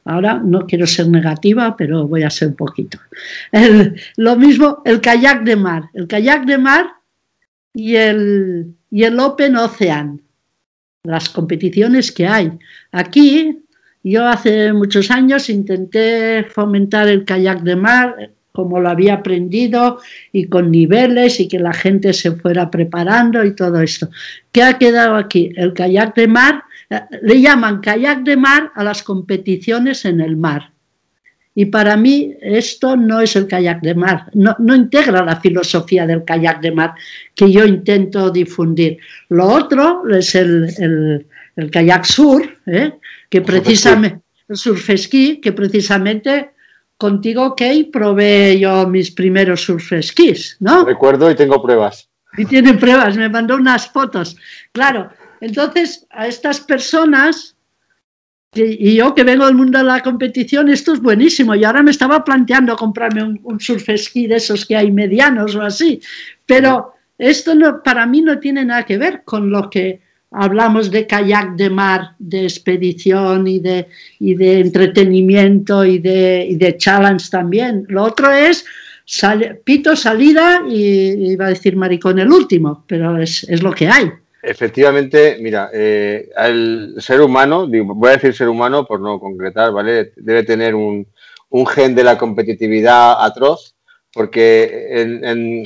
[0.03, 2.99] Ahora no quiero ser negativa, pero voy a ser un poquito.
[4.17, 5.89] lo mismo el kayak de mar.
[5.93, 6.87] El kayak de mar
[7.73, 10.21] y el, y el Open Ocean.
[11.03, 12.51] Las competiciones que hay.
[12.91, 13.63] Aquí
[14.11, 19.99] yo hace muchos años intenté fomentar el kayak de mar como lo había aprendido
[20.31, 24.09] y con niveles y que la gente se fuera preparando y todo esto.
[24.51, 25.51] ¿Qué ha quedado aquí?
[25.55, 30.37] El kayak de mar, eh, le llaman kayak de mar a las competiciones en el
[30.37, 30.71] mar.
[31.55, 36.25] Y para mí esto no es el kayak de mar, no, integra la filosofía del
[36.25, 36.93] kayak de mar
[37.33, 38.97] que yo intento difundir.
[39.29, 42.91] Lo otro es el, el kayak sur, ¿eh?
[43.35, 46.51] Que precisamente, el surfesquí, que precisamente
[46.97, 50.85] contigo, Kay, probé yo mis primeros surfesquís, ¿no?
[50.85, 52.07] Recuerdo y tengo pruebas.
[52.37, 54.37] Y tiene pruebas, me mandó unas fotos.
[54.71, 55.09] Claro,
[55.41, 57.57] entonces a estas personas,
[58.53, 61.55] y yo que vengo del mundo de la competición, esto es buenísimo.
[61.55, 65.61] Y ahora me estaba planteando comprarme un, un surfesquí de esos que hay medianos o
[65.61, 65.99] así.
[66.45, 70.04] Pero esto no, para mí no tiene nada que ver con lo que
[70.37, 73.87] hablamos de kayak de mar, de expedición y de,
[74.19, 77.85] y de entretenimiento y de, y de challenge también.
[77.87, 78.65] Lo otro es
[79.63, 84.11] pito, salida y iba a decir maricón el último, pero es, es lo que hay.
[84.41, 90.11] Efectivamente, mira, eh, el ser humano, voy a decir ser humano por no concretar, ¿vale?
[90.15, 91.07] Debe tener un,
[91.49, 93.75] un gen de la competitividad atroz,
[94.13, 95.63] porque en, en,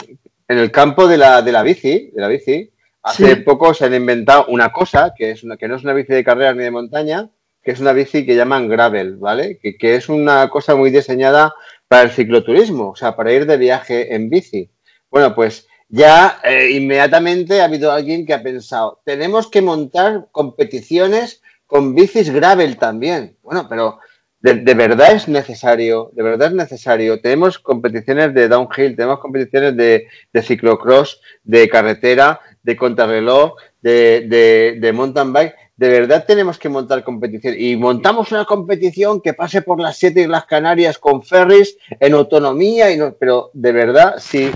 [0.47, 2.69] en el campo de la, de la bici, de la bici,
[3.01, 6.13] Hace poco se han inventado una cosa que, es una, que no es una bici
[6.13, 7.29] de carrera ni de montaña,
[7.63, 9.57] que es una bici que llaman gravel, ¿vale?
[9.61, 11.53] Que, que, es una cosa muy diseñada
[11.87, 14.71] para el cicloturismo, o sea, para ir de viaje en bici.
[15.09, 21.41] Bueno, pues ya eh, inmediatamente ha habido alguien que ha pensado, tenemos que montar competiciones
[21.65, 23.37] con bicis gravel también.
[23.41, 23.99] Bueno, pero
[24.39, 27.21] de, de, verdad es necesario, de verdad es necesario.
[27.21, 34.93] Tenemos competiciones de downhill, tenemos competiciones de, de ciclocross, de carretera, de contrarreloj, de, de,
[34.93, 35.55] mountain bike.
[35.77, 40.21] De verdad tenemos que montar competición y montamos una competición que pase por las siete
[40.21, 44.51] Islas Canarias con ferries en autonomía, y no, pero de verdad, si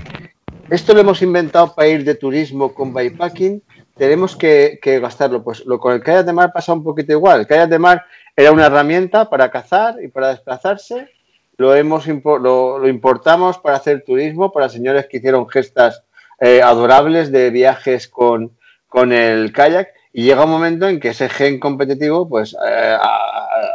[0.70, 3.62] esto lo hemos inventado para ir de turismo con bikepacking,
[3.96, 5.42] tenemos que, gastarlo.
[5.42, 7.40] Pues lo, con el kayak de mar pasa un poquito igual.
[7.40, 8.04] El kayak de mar
[8.36, 11.08] era una herramienta para cazar y para desplazarse.
[11.56, 16.03] Lo, hemos, lo, lo importamos para hacer turismo, para señores que hicieron gestas
[16.40, 18.56] eh, adorables de viajes con,
[18.88, 22.96] con, el kayak y llega un momento en que ese gen competitivo pues eh,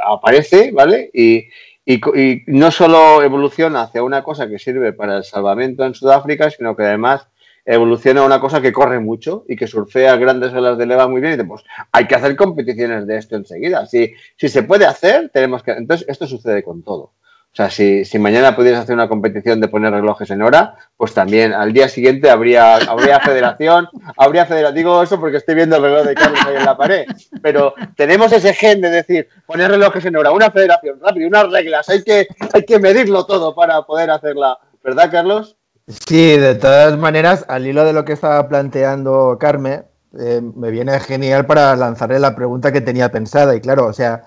[0.05, 1.09] aparece, ¿vale?
[1.13, 1.47] Y,
[1.85, 6.75] y, no solo evoluciona hacia una cosa que sirve para el salvamento en Sudáfrica, sino
[6.75, 7.27] que además
[7.65, 11.21] evoluciona a una cosa que corre mucho y que surfea grandes olas de leva muy
[11.21, 13.85] bien y dice, pues hay que hacer competiciones de esto enseguida.
[13.85, 15.71] Si, si se puede hacer, tenemos que...
[15.71, 17.13] Entonces, esto sucede con todo.
[17.51, 21.15] O sea, si, si, mañana pudieras hacer una competición de poner relojes en hora, pues
[21.15, 24.75] también al día siguiente habría, habría federación, habría federación.
[24.75, 27.05] Digo eso porque estoy viendo el reloj de Carlos ahí en la pared.
[27.41, 31.89] Pero tenemos ese gen de decir, poner relojes en hora, una federación rápido, unas reglas,
[31.89, 34.59] hay que, hay que medirlo todo para poder hacerla.
[34.83, 35.57] ¿Verdad, Carlos?
[35.87, 39.85] Sí, de todas maneras, al hilo de lo que estaba planteando Carmen,
[40.19, 43.55] eh, me viene genial para lanzarle la pregunta que tenía pensada.
[43.55, 44.21] Y claro, o sea,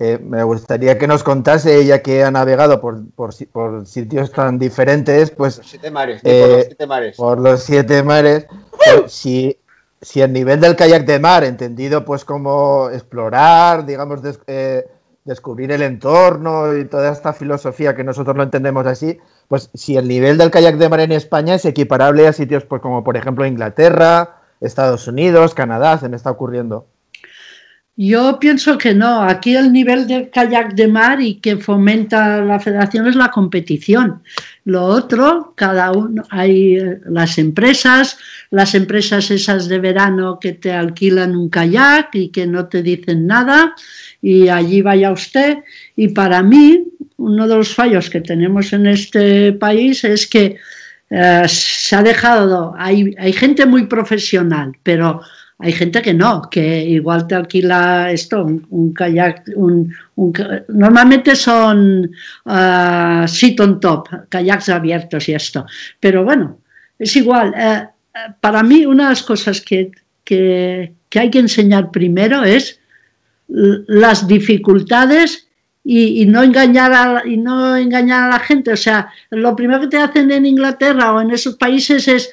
[0.00, 5.30] eh, me gustaría que nos contase, ella que ha navegado por, por, sitios tan diferentes,
[5.30, 5.58] pues...
[5.58, 7.16] Los siete mares, por los eh, siete mares.
[7.16, 9.58] Por los siete mares, pues, si,
[10.02, 14.84] si el nivel del kayak de mar, entendido pues como explorar, digamos, eh,
[15.24, 20.08] descubrir el entorno y toda esta filosofía que nosotros lo entendemos así, pues si el
[20.08, 23.46] nivel del kayak de mar en España es equiparable a sitios pues como por ejemplo
[23.46, 26.86] Inglaterra, Estados Unidos, Canadá, se me está ocurriendo.
[27.96, 29.22] Yo pienso que no.
[29.22, 34.22] Aquí el nivel del kayak de mar y que fomenta la federación es la competición.
[34.64, 38.18] Lo otro, cada uno, hay eh, las empresas,
[38.50, 43.28] las empresas esas de verano que te alquilan un kayak y que no te dicen
[43.28, 43.74] nada
[44.20, 45.58] y allí vaya usted.
[45.94, 50.56] Y para mí, uno de los fallos que tenemos en este país es que
[51.10, 55.20] eh, se ha dejado, hay, hay gente muy profesional, pero
[55.58, 59.94] hay gente que no, que igual te alquila esto, un, kayak, un,
[60.68, 62.10] normalmente son
[62.44, 65.64] uh, sit on top, kayaks abiertos y esto,
[66.00, 66.58] pero bueno,
[66.98, 67.54] es igual.
[67.56, 67.86] Eh,
[68.40, 69.90] para mí una de las cosas que,
[70.30, 72.80] hay que enseñar primero es
[73.48, 75.48] las dificultades
[75.84, 78.72] y, no engañar a, y no engañar a la gente.
[78.72, 82.30] O sea, lo primero que te hacen en Inglaterra o en esos países es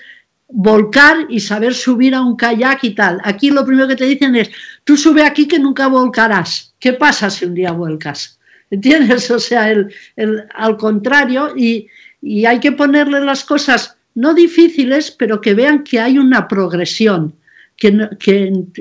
[0.52, 3.20] volcar y saber subir a un kayak y tal.
[3.24, 4.52] Aquí lo primero que te dicen es,
[4.84, 6.74] tú sube aquí que nunca volcarás.
[6.80, 8.40] ¿Qué pasa si un día vuelcas?
[8.70, 9.32] ¿Entiendes?
[9.32, 9.94] O sea, el,
[10.54, 11.88] al contrario, y,
[12.46, 17.34] hay que ponerle las cosas no difíciles, pero que vean que hay una progresión,
[17.76, 18.10] que,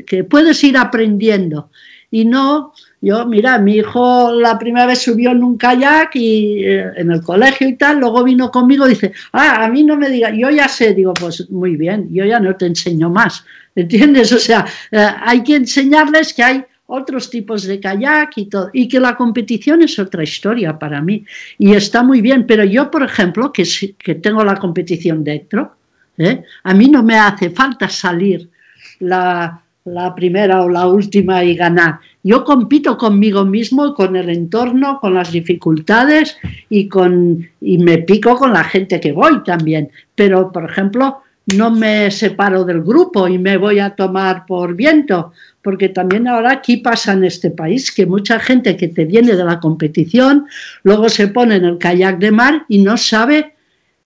[0.07, 1.71] que puedes ir aprendiendo
[2.11, 6.85] y no yo, mira, mi hijo la primera vez subió en un kayak y eh,
[6.97, 10.11] en el colegio y tal, luego vino conmigo y dice, ah, a mí no me
[10.11, 14.33] diga, yo ya sé, digo, pues muy bien, yo ya no te enseño más, ¿entiendes?
[14.33, 18.87] O sea, eh, hay que enseñarles que hay otros tipos de kayak y todo, y
[18.87, 21.25] que la competición es otra historia para mí,
[21.59, 23.65] y está muy bien, pero yo, por ejemplo, que,
[23.97, 25.77] que tengo la competición dentro,
[26.19, 26.43] ¿eh?
[26.65, 28.51] a mí no me hace falta salir
[28.99, 32.01] la la primera o la última y ganar.
[32.23, 36.37] Yo compito conmigo mismo, con el entorno, con las dificultades
[36.69, 39.91] y, con, me pico con la gente que voy también.
[40.15, 41.23] Pero, por ejemplo,
[41.57, 46.53] no me separo del grupo y me voy a tomar por viento, porque también ahora
[46.53, 50.47] aquí pasa en este país que mucha gente que te viene de la competición
[50.83, 53.55] luego se pone en el kayak de mar y no sabe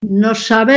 [0.01, 0.77] no sabe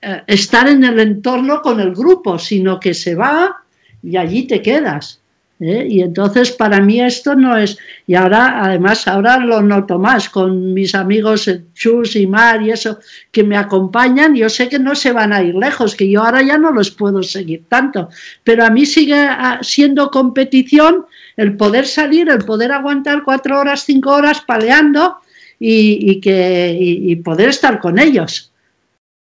[0.00, 3.62] eh, estar en el entorno con el grupo, sino que se va
[4.02, 5.20] y allí te quedas.
[5.60, 5.86] ¿Eh?
[5.88, 10.74] Y entonces para mí esto no es, y ahora además ahora lo noto más con
[10.74, 12.98] mis amigos Chus y Mar y eso
[13.30, 16.42] que me acompañan, yo sé que no se van a ir lejos, que yo ahora
[16.42, 18.08] ya no los puedo seguir tanto,
[18.44, 23.84] pero a mí sigue ah, siendo competición el poder salir, el poder aguantar cuatro horas,
[23.84, 25.18] cinco horas paleando
[25.60, 28.52] y, que, y poder estar con ellos.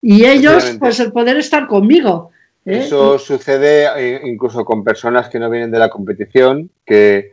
[0.02, 2.32] Y ellos, pues el poder estar conmigo.
[2.66, 2.78] ¿Eh?
[2.78, 7.32] Eso sucede eh, incluso con personas que no vienen de la competición, que,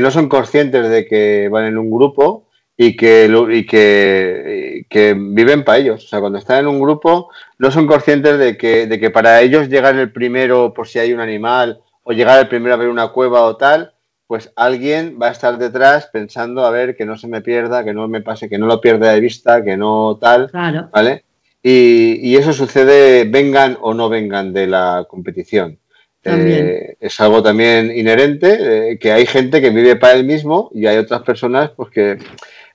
[0.00, 5.64] no son conscientes de que van en un grupo y que, y que, que, viven
[5.64, 6.04] para ellos.
[6.04, 9.40] O sea, cuando están en un grupo no son conscientes de que, de que para
[9.42, 12.88] ellos llegar el primero por si hay un animal o llegar el primero a ver
[12.88, 13.94] una cueva o tal,
[14.26, 17.92] pues alguien va a estar detrás pensando a ver que no se me pierda, que
[17.92, 20.50] no me pase, que no lo pierda de vista, que no tal,
[20.92, 21.23] ¿vale?
[21.66, 25.78] Y, eso sucede vengan o no vengan de la competición.
[26.22, 30.86] Eh, es algo también inherente, eh, que hay gente que vive para él mismo y
[30.86, 32.18] hay otras personas pues, que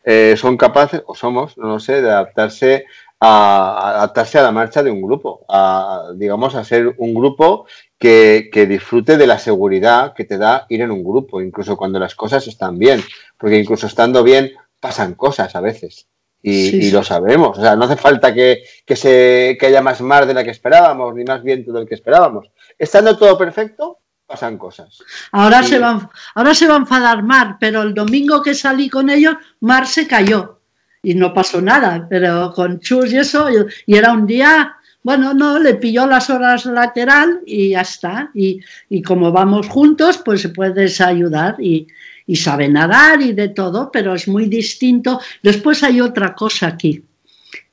[0.03, 2.85] eh, son capaces, o somos, no lo sé, de adaptarse
[3.19, 7.67] a, adaptarse a la marcha de un grupo, a, digamos, a ser un grupo
[7.99, 11.99] que, que, disfrute de la seguridad que te da ir en un grupo, incluso cuando
[11.99, 13.01] las cosas están bien,
[13.37, 16.07] porque incluso estando bien pasan cosas a veces.
[16.41, 17.57] Y, lo sabemos.
[17.57, 18.63] O sea, no hace falta que,
[18.95, 22.47] se, que haya más mar de la que esperábamos, ni más viento del que esperábamos.
[22.77, 25.03] Estando todo perfecto, pasan cosas.
[25.31, 29.09] Ahora, se va, ahora se va a enfadar Mar, pero el domingo que salí con
[29.09, 30.59] ellos, Mar se cayó
[31.01, 33.49] y no pasó nada, pero con Chus y eso,
[33.85, 38.31] y, era un día, bueno, no, le pilló las horas lateral y ya está.
[38.33, 41.87] Y, y como vamos juntos, pues puedes ayudar y,
[42.29, 45.19] y sabe nadar y de todo, pero es muy distinto.
[45.41, 47.03] Después hay otra cosa aquí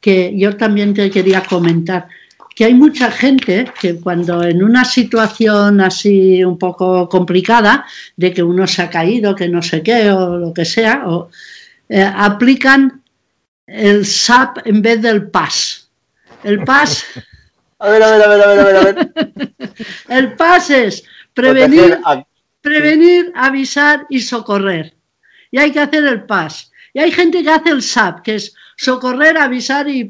[0.01, 2.09] que yo también te quería comentar,
[2.55, 7.85] que hay mucha gente que cuando en una situación así un poco complicada,
[8.17, 11.29] de que uno se ha caído, que no sé qué o lo que sea, o,
[11.91, 13.03] eh, aplican
[13.67, 15.91] el SAP en vez del PAS.
[16.43, 17.05] El PAS...
[17.79, 19.13] A ver, a ver, a ver, a ver, a ver.
[20.09, 21.05] El PAS es
[21.35, 21.99] prevenir,
[22.67, 24.97] Prevenir, avisar y socorrer.
[25.53, 26.73] y hay que hacer el PAS.
[26.93, 30.09] Y hay gente que hace el SAP, que es socorrer, avisar y...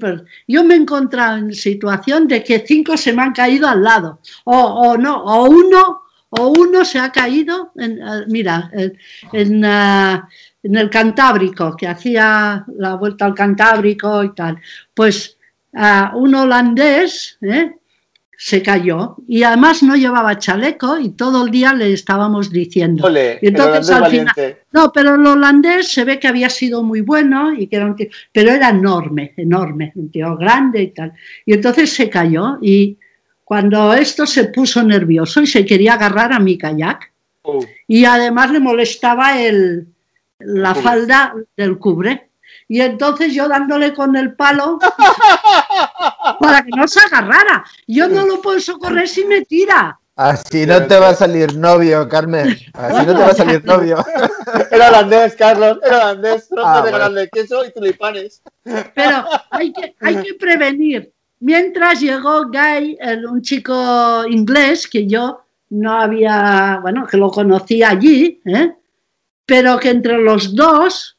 [0.49, 4.21] Yo me he encontrado en situación de que cinco se me han caído al lado,
[4.45, 6.01] o, no, o uno,
[6.31, 10.23] o uno se ha caído, en, eh, mira, en, eh,
[10.63, 14.59] en, el Cantábrico, que hacía la vuelta al Cantábrico y tal,
[14.95, 15.37] pues
[16.15, 17.75] un holandés, ¿eh?
[18.37, 23.09] Se cayó y además no llevaba chaleco y todo el día le estábamos diciendo.
[23.41, 27.67] entonces, al final, no, pero el holandés se ve que había sido muy bueno y
[27.67, 31.15] que era un tío, pero era enorme, enorme, un tío grande y tal.
[31.47, 32.99] Y entonces se cayó y
[33.43, 37.13] cuando esto se puso nervioso y se quería agarrar a mi kayak
[37.43, 37.65] oh.
[37.87, 39.87] y además le molestaba el,
[40.41, 42.29] la falda del cubre
[42.69, 44.79] y entonces yo dándole con el palo
[46.41, 47.65] para que no se agarrara.
[47.87, 49.99] Yo no lo puedo socorrer si me tira.
[50.17, 52.57] Así no te va a salir novio, Carmen.
[52.73, 53.99] Así no te va a salir novio.
[54.71, 55.79] Era holandés, Carlos.
[55.85, 56.49] Era holandés.
[56.57, 58.43] Ah, de queso y tulipanes.
[58.65, 61.13] Pero hay que, hay que prevenir.
[61.41, 62.99] Mientras llegó Guy,
[63.29, 68.75] un chico inglés que yo no había, bueno, que lo conocí allí, ¿eh?
[69.45, 71.16] pero que entre los dos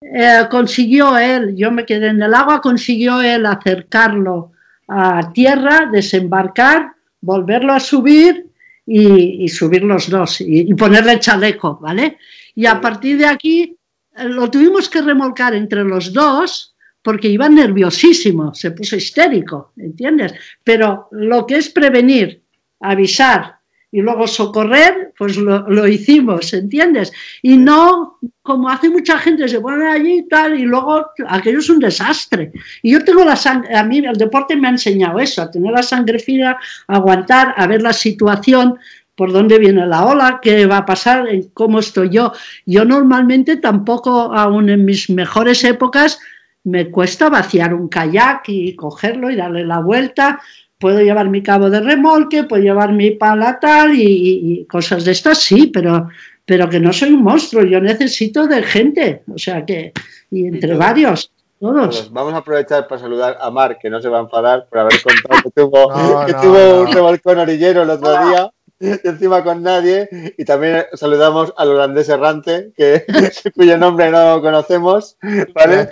[0.00, 4.52] eh, consiguió él, yo me quedé en el agua, consiguió él acercarlo
[4.86, 8.46] a tierra, desembarcar, volverlo a subir
[8.86, 12.18] y, subir los dos y, ponerle chaleco, ¿vale?
[12.54, 13.76] Y a partir de aquí
[14.16, 20.34] eh, lo tuvimos que remolcar entre los dos porque iba nerviosísimo, se puso histérico, ¿entiendes?
[20.62, 22.42] Pero lo que es prevenir,
[22.80, 23.57] avisar,
[23.90, 27.12] y luego socorrer, pues lo, hicimos, ¿entiendes?
[27.40, 31.70] Y no como hace mucha gente, se pone allí y tal, y luego aquello es
[31.70, 32.52] un desastre.
[32.82, 35.72] Y yo tengo la sangre, a mí el deporte me ha enseñado eso, a tener
[35.72, 38.78] la sangre fina, a aguantar, a ver la situación,
[39.14, 42.32] por dónde viene la ola, qué va a pasar, cómo estoy yo.
[42.66, 46.20] Yo normalmente tampoco, aún en mis mejores épocas,
[46.62, 50.40] me cuesta vaciar un kayak y cogerlo y darle la vuelta
[50.78, 55.38] puedo llevar mi cabo de remolque, puedo llevar mi pala tal y, cosas de estas,
[55.38, 56.08] sí, pero,
[56.44, 59.92] pero que no soy un monstruo, yo necesito de gente, o sea que,
[60.30, 61.30] y entre varios.
[61.60, 62.12] Todos.
[62.12, 65.02] vamos a aprovechar para saludar a Mar, que no se va a enfadar por haber
[65.02, 65.92] contado que tuvo,
[66.26, 70.08] que tuvo un remolcón orillero el otro día y encima con nadie.
[70.36, 73.04] Y también saludamos al holandés errante, que,
[73.56, 75.16] cuyo nombre no conocemos.
[75.54, 75.88] ¿vale?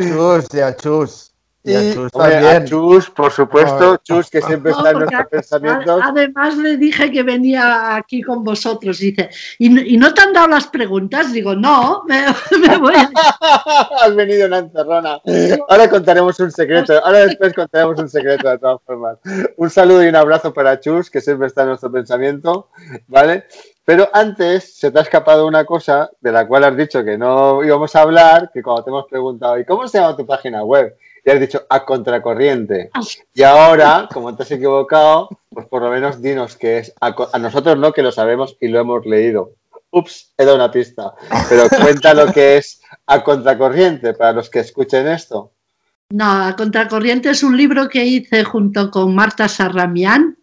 [1.75, 2.13] A Chus.
[2.15, 6.01] Y, a Chus, por supuesto, Chus que siempre está en nuestros pensamientos.
[6.03, 10.67] Además le dije que venía aquí con vosotros, dice, ¿y, no te han dado las
[10.67, 11.33] preguntas?
[11.33, 12.27] Digo, no, me,
[12.79, 12.95] voy.
[14.03, 15.21] Has venido una encerrona.
[15.69, 19.19] Ahora contaremos un secreto, ahora después contaremos un secreto de todas formas.
[19.57, 22.69] Un saludo y un abrazo para Chus, que siempre está en nuestro pensamiento,
[23.09, 23.45] ¿vale?
[23.87, 27.63] Pero antes se te ha escapado una cosa de la cual has dicho que no
[27.63, 30.97] íbamos a hablar, que cuando te hemos preguntado, ¿y cómo se llama tu página web?
[31.27, 32.91] Y has dicho a contracorriente.
[32.95, 33.01] Ah.
[33.35, 36.95] Y ahora, como te has equivocado, pues por lo menos dinos que es.
[37.01, 39.51] A, nosotros no, que lo sabemos y lo hemos leído.
[39.91, 41.15] Ups, he dado una pista.
[41.49, 45.51] Pero cuenta lo que es a contracorriente para los que escuchen esto.
[46.11, 50.39] No, a contracorriente es un libro que hice junto con Marta Sarramián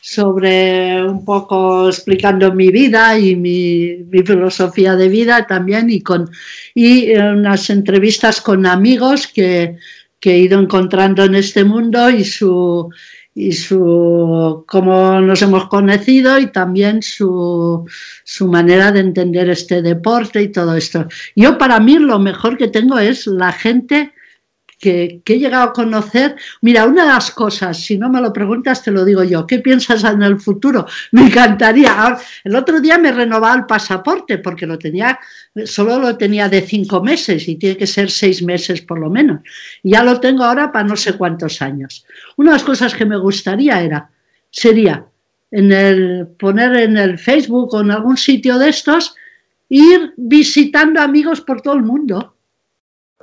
[0.00, 6.30] sobre un poco explicando mi vida y mi, mi, filosofía de vida también y con
[6.74, 9.78] y unas entrevistas con amigos que
[10.26, 12.90] que he ido encontrando en este mundo y su
[13.32, 17.88] y su cómo nos hemos conocido y también su,
[18.24, 21.06] su manera de entender este deporte y todo esto.
[21.36, 24.14] Yo para mí lo mejor que tengo es la gente
[24.86, 26.36] que, he llegado a conocer.
[26.60, 29.58] Mira, una de las cosas, si no me lo preguntas, te lo digo yo, ¿qué
[29.58, 30.86] piensas en el futuro?
[31.10, 32.16] Me encantaría.
[32.44, 35.18] el otro día me renovaba el pasaporte porque lo tenía,
[35.64, 39.40] solo lo tenía de cinco meses y tiene que ser seis meses por lo menos.
[39.82, 42.06] Y ya lo tengo ahora para no sé cuántos años.
[42.36, 44.10] Una de las cosas que me gustaría era,
[44.50, 45.04] sería
[45.50, 49.16] en el, poner en el Facebook o en algún sitio de estos,
[49.68, 52.35] ir visitando amigos por todo el mundo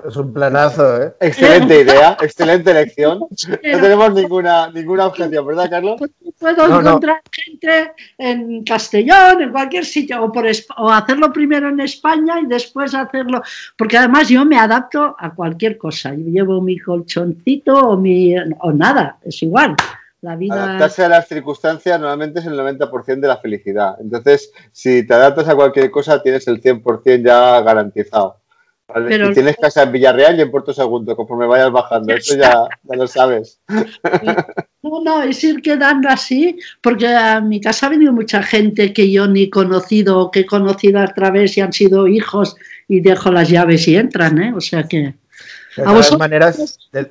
[0.06, 1.14] es un planazo, ¿eh?
[1.20, 3.20] Excelente idea, excelente elección.
[3.20, 6.02] No tenemos ninguna, ninguna objeción, ¿verdad, Carlos?
[6.39, 10.46] Puedo encontrar gente en Castellón, en cualquier sitio, o, por,
[10.78, 13.41] o hacerlo primero en España y después hacerlo,
[13.78, 16.14] porque además yo me adapto a cualquier cosa.
[16.14, 19.76] Yo llevo mi colchoncito o, mi, o nada, es igual.
[20.22, 20.64] La vida...
[20.64, 23.96] Adaptarse a las circunstancias normalmente es el 90% de la felicidad.
[24.00, 28.43] Entonces, si te adaptas a cualquier cosa, tienes el 100% ya garantizado
[28.90, 33.08] y tienes casa en Villarreal y en Puerto Segundo, conforme vayas bajando, eso ya, lo
[33.08, 33.60] sabes.
[34.82, 39.10] No, no, es ir quedando así, porque a mi casa ha venido mucha gente que
[39.10, 42.58] yo ni he conocido, que he conocido a través y han sido hijos
[42.88, 44.54] y dejo las llaves y entran, ¿eh?
[44.54, 45.16] O sea que...
[45.78, 47.10] De todas maneras, de,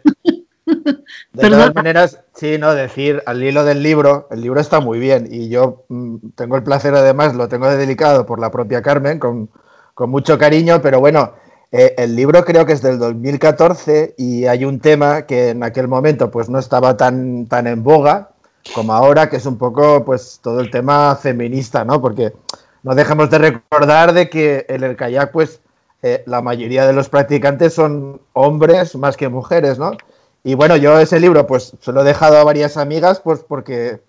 [1.41, 5.49] todas maneras, sí, no, decir al hilo del libro, el libro está muy bien y
[5.49, 9.51] yo mm, tengo el placer además, lo tengo dedicado por la propia Carmen, con,
[9.95, 11.33] con mucho cariño, pero bueno,
[11.73, 15.89] eh, el libro creo que es del 2014 y hay un tema que en aquel
[15.89, 18.29] momento pues no estaba tan, tan en boga
[18.75, 22.01] como ahora, que es un poco pues todo el tema feminista, ¿no?
[22.01, 22.33] Porque
[22.83, 25.61] no dejemos de recordar de que en el kayak pues
[26.03, 29.93] eh, la mayoría de los practicantes son hombres más que mujeres, ¿no?
[30.45, 34.01] Y bueno, yo ese libro pues se lo he dejado a varias amigas pues porque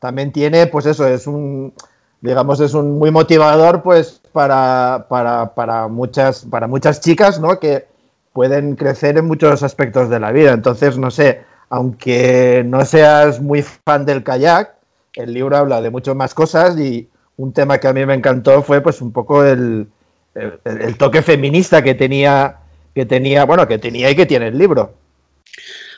[0.00, 1.72] también tiene pues eso, es un
[2.20, 7.58] digamos es un muy motivador pues para, para, para, muchas, para muchas chicas, ¿no?
[7.58, 7.86] Que
[8.32, 10.52] pueden crecer en muchos aspectos de la vida.
[10.52, 14.74] Entonces, no sé, aunque no seas muy fan del kayak,
[15.14, 17.08] el libro habla de muchas más cosas y
[17.38, 19.88] un tema que a mí me encantó fue pues un poco el,
[20.34, 22.58] el, toque feminista que tenía,
[22.94, 24.94] que tenía, bueno, que tenía y que tiene el libro.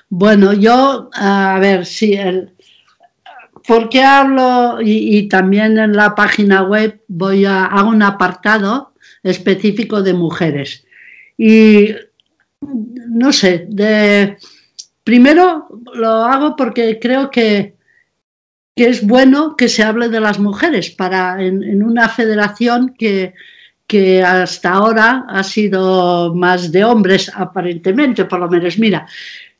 [0.08, 2.54] Bueno, yo, a ver, sí, el,
[3.68, 4.78] ¿Por qué hablo?
[4.80, 10.86] Y, también en la página web voy a hago un apartado específico de mujeres.
[11.36, 11.90] Y
[12.62, 13.68] no sé,
[15.04, 17.76] primero lo hago porque creo que,
[18.74, 23.34] es bueno que se hable de las mujeres para en, una federación que,
[23.86, 28.78] que hasta ahora ha sido más de hombres aparentemente, por lo menos.
[28.78, 29.06] Mira,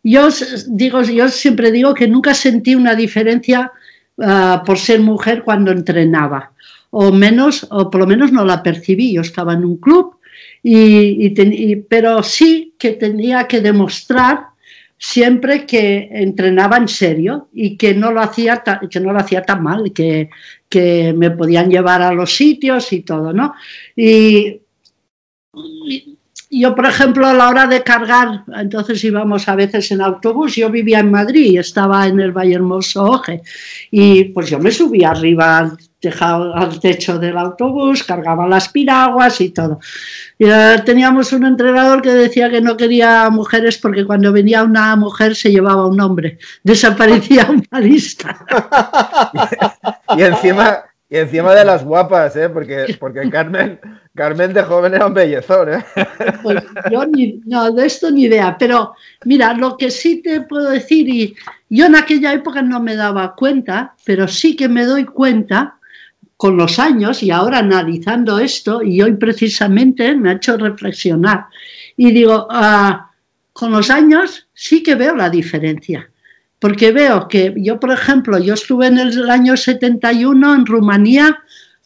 [0.02, 0.30] yo
[0.68, 3.70] digo, yo siempre digo que nunca sentí una diferencia
[4.20, 6.52] Ah, por ser mujer cuando entrenaba,
[6.90, 9.12] o menos, o por lo menos no la percibí.
[9.12, 10.16] Yo estaba en un club,
[10.62, 14.48] y, pero sí que tenía que demostrar
[14.98, 19.62] siempre que entrenaba en serio y que no lo hacía, que no lo hacía tan
[19.62, 20.30] mal, que,
[20.68, 23.54] que me podían llevar a los sitios y todo, ¿no?
[23.94, 24.60] y
[26.50, 30.70] yo, por ejemplo, a la hora de cargar, entonces íbamos a veces en autobús, yo
[30.70, 33.42] vivía en Madrid estaba en el Valle Hermoso Oje,
[33.90, 35.78] y pues yo me subía arriba al,
[36.54, 39.80] al techo del autobús, cargaba las piraguas y todo.
[40.38, 44.96] Y, eh, teníamos un entrenador que decía que no quería mujeres porque cuando venía una
[44.96, 48.46] mujer se llevaba un hombre, desaparecía una lista.
[50.16, 52.50] y encima y encima de las guapas, ¿eh?
[52.50, 53.80] Porque, porque Carmen,
[54.14, 55.84] Carmen de joven era un bellezón, ¿eh?
[56.42, 58.56] Pues yo ni, no, de esto ni idea.
[58.58, 58.94] Pero
[59.24, 61.34] mira, lo que sí te puedo decir, y
[61.70, 65.76] yo en aquella época no me daba cuenta, pero sí que me doy cuenta
[66.36, 71.46] con los años y ahora analizando esto, y hoy precisamente me ha hecho reflexionar.
[71.96, 73.10] Y digo, ah,
[73.54, 76.10] con los años sí que veo la diferencia
[76.58, 81.38] porque veo que yo, por ejemplo, yo estuve en el año 71 en Rumanía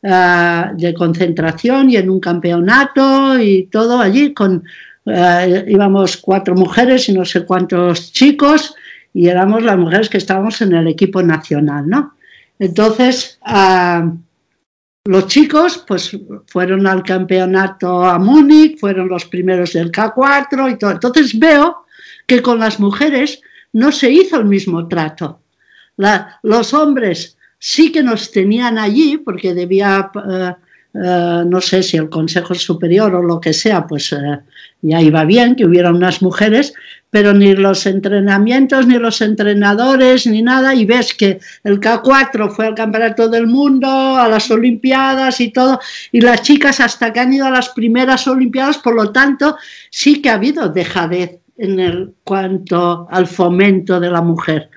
[0.03, 4.64] eh, de concentración y en un campeonato y todo allí, con,
[5.07, 8.75] eh, íbamos cuatro mujeres y no sé cuántos chicos
[9.14, 12.14] y éramos las mujeres que estábamos en el equipo nacional, ¿no?
[12.59, 14.11] Entonces, eh,
[15.05, 16.16] los chicos pues
[16.47, 20.93] fueron al campeonato a Múnich, fueron los primeros del K4 y todo.
[20.93, 21.85] Entonces veo
[22.27, 23.41] que con las mujeres
[23.73, 25.41] no se hizo el mismo trato.
[26.43, 30.55] los hombres sí que nos tenían allí porque debía, eh,
[30.95, 34.41] eh, no sé si el Consejo Superior o lo que sea, pues eh,
[34.81, 36.75] ya iba bien que hubiera unas mujeres,
[37.09, 42.66] pero ni los entrenamientos, ni los entrenadores, ni nada, y ves que el K4 fue
[42.66, 45.79] al Campeonato del Mundo, a las Olimpiadas y todo,
[46.11, 49.57] y las chicas hasta que han ido a las primeras Olimpiadas, por lo tanto,
[49.91, 54.68] sí que ha habido dejadez en el cuanto al fomento de la mujer.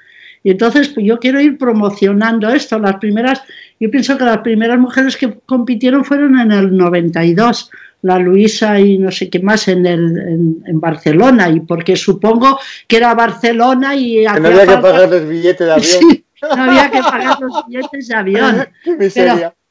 [0.44, 2.78] Y entonces pues yo quiero ir promocionando esto.
[2.78, 3.42] Las primeras,
[3.80, 7.72] yo pienso que las primeras mujeres que compitieron fueron en el 92,
[8.04, 12.98] la Luisa y no sé qué más en, el, en, Barcelona, y porque supongo que
[12.98, 14.24] era Barcelona y...
[14.24, 16.24] no había que pagar los billetes de avión.
[16.44, 18.68] no había que pagar los billetes de avión.
[18.84, 19.34] qué miseria.
[19.34, 19.65] Pero,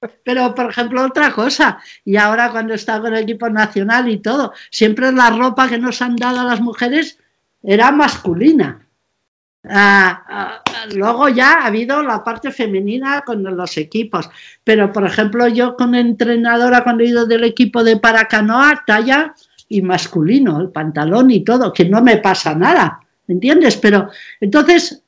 [0.00, 5.12] por ejemplo, otra cosa, y ahora cuando está con el equipo nacional y todo, siempre
[5.12, 7.18] la ropa que nos han dado a las mujeres
[7.62, 8.86] era masculina.
[9.62, 10.62] Ah, ah,
[10.94, 14.30] luego ya ha habido la parte femenina con los equipos,
[14.64, 19.34] pero por ejemplo yo con entrenadora cuando he ido del equipo de paracanoa, talla
[19.68, 23.76] y masculino, el pantalón y todo, que no me pasa nada, ¿entiendes?
[23.76, 24.08] Pero
[24.40, 25.02] entonces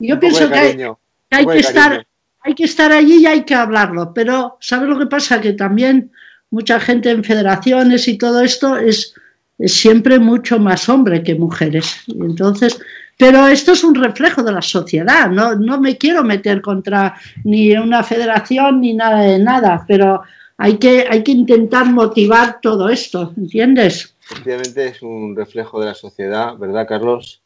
[0.00, 0.96] yo pienso que
[1.30, 2.04] hay, que estar
[2.44, 5.40] hay que estar allí y hay que hablarlo, pero ¿sabes lo que pasa?
[5.40, 6.10] Que también
[6.50, 9.14] mucha gente en federaciones y todo esto es,
[9.58, 12.02] siempre mucho más hombre que mujeres.
[12.08, 12.80] Entonces,
[13.16, 17.14] pero esto es un reflejo de la sociedad, no, no me quiero meter contra
[17.44, 20.22] ni una federación ni nada de nada, pero
[20.56, 24.16] hay que, hay que intentar motivar todo esto, ¿entiendes?
[24.30, 27.42] Efectivamente es un reflejo de la sociedad, ¿verdad, Carlos?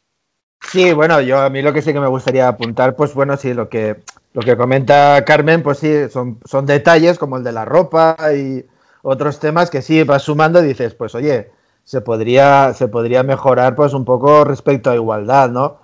[0.61, 3.53] Sí, bueno, yo a mí lo que sí que me gustaría apuntar, pues bueno, sí,
[3.53, 3.97] lo que,
[4.37, 8.63] lo que comenta Carmen, pues sí, son, son detalles como el de la ropa y
[9.01, 11.49] otros temas que sí vas sumando y dices, pues oye,
[11.83, 15.77] se podría, se podría mejorar pues un poco respecto a igualdad, ¿no?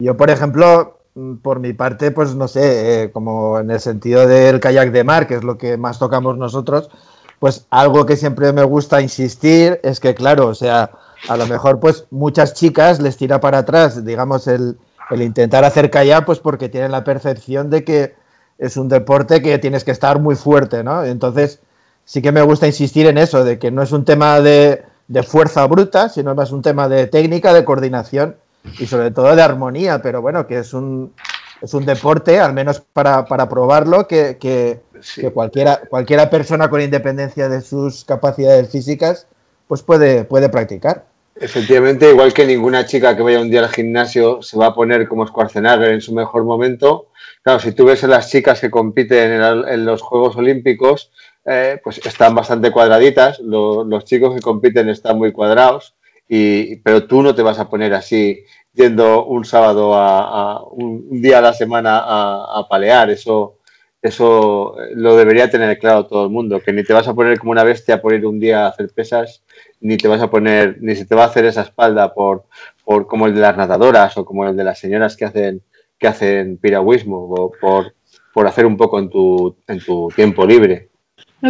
[0.00, 4.26] Yo, por ejemplo, mm, por mi parte, pues no sé, eh, como en el sentido
[4.26, 6.90] del kayak de mar, que es lo que más tocamos nosotros,
[7.38, 10.90] pues algo que siempre me gusta insistir es que, claro, o sea,
[11.28, 14.78] a lo mejor pues muchas chicas les tira para atrás, digamos, el,
[15.10, 18.14] el intentar hacer kayak, pues porque tienen la percepción de que
[18.58, 21.04] es un deporte que tienes que estar muy fuerte, ¿no?
[21.04, 21.60] Entonces,
[22.04, 25.22] sí que me gusta insistir en eso, de que no es un tema de, de
[25.22, 28.36] fuerza bruta, sino más un tema de técnica, de coordinación
[28.78, 31.12] y sobre todo de armonía, pero bueno, que es un,
[31.60, 34.80] es un deporte, al menos para, para probarlo, que, que,
[35.16, 39.26] que, cualquiera, cualquiera persona con independencia de sus capacidades físicas,
[39.66, 41.06] pues puede, puede practicar.
[41.40, 45.08] Efectivamente, igual que ninguna chica que vaya un día al gimnasio se va a poner
[45.08, 47.08] como Schwarzenegger en su mejor momento.
[47.42, 51.10] Claro, si tú ves a las chicas que compiten en, los Juegos Olímpicos,
[51.46, 53.40] eh, pues están bastante cuadraditas.
[53.40, 55.94] Lo, los chicos que compiten están muy cuadrados,
[56.28, 61.38] y, pero tú no te vas a poner así yendo un sábado a, un, día
[61.38, 63.08] a la semana a palear.
[63.08, 63.59] Eso,
[64.02, 67.52] eso lo debería tener claro todo el mundo, que ni te vas a poner como
[67.52, 69.42] una bestia por ir un día a hacer pesas,
[69.80, 72.44] ni te vas a poner, ni se te va a hacer esa espalda por,
[72.84, 75.62] por como el de las nadadoras o como el de las señoras que hacen,
[75.98, 77.94] que hacen piragüismo o por,
[78.32, 80.88] por hacer un poco en tu, en tu tiempo libre.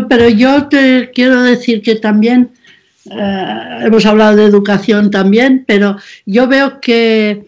[0.08, 2.50] Pero yo te quiero decir que también,
[3.10, 5.96] eh, hemos hablado de educación también, pero
[6.26, 7.46] yo veo que,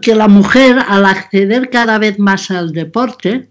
[0.00, 3.48] que la mujer al acceder cada vez más al deporte,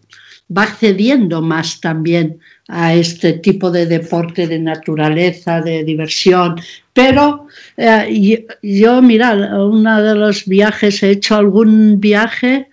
[0.56, 6.60] va accediendo más también a este tipo de deporte de naturaleza, de diversión.
[6.94, 12.68] Pero eh, yo, mira, uno de los viajes, he hecho algún viaje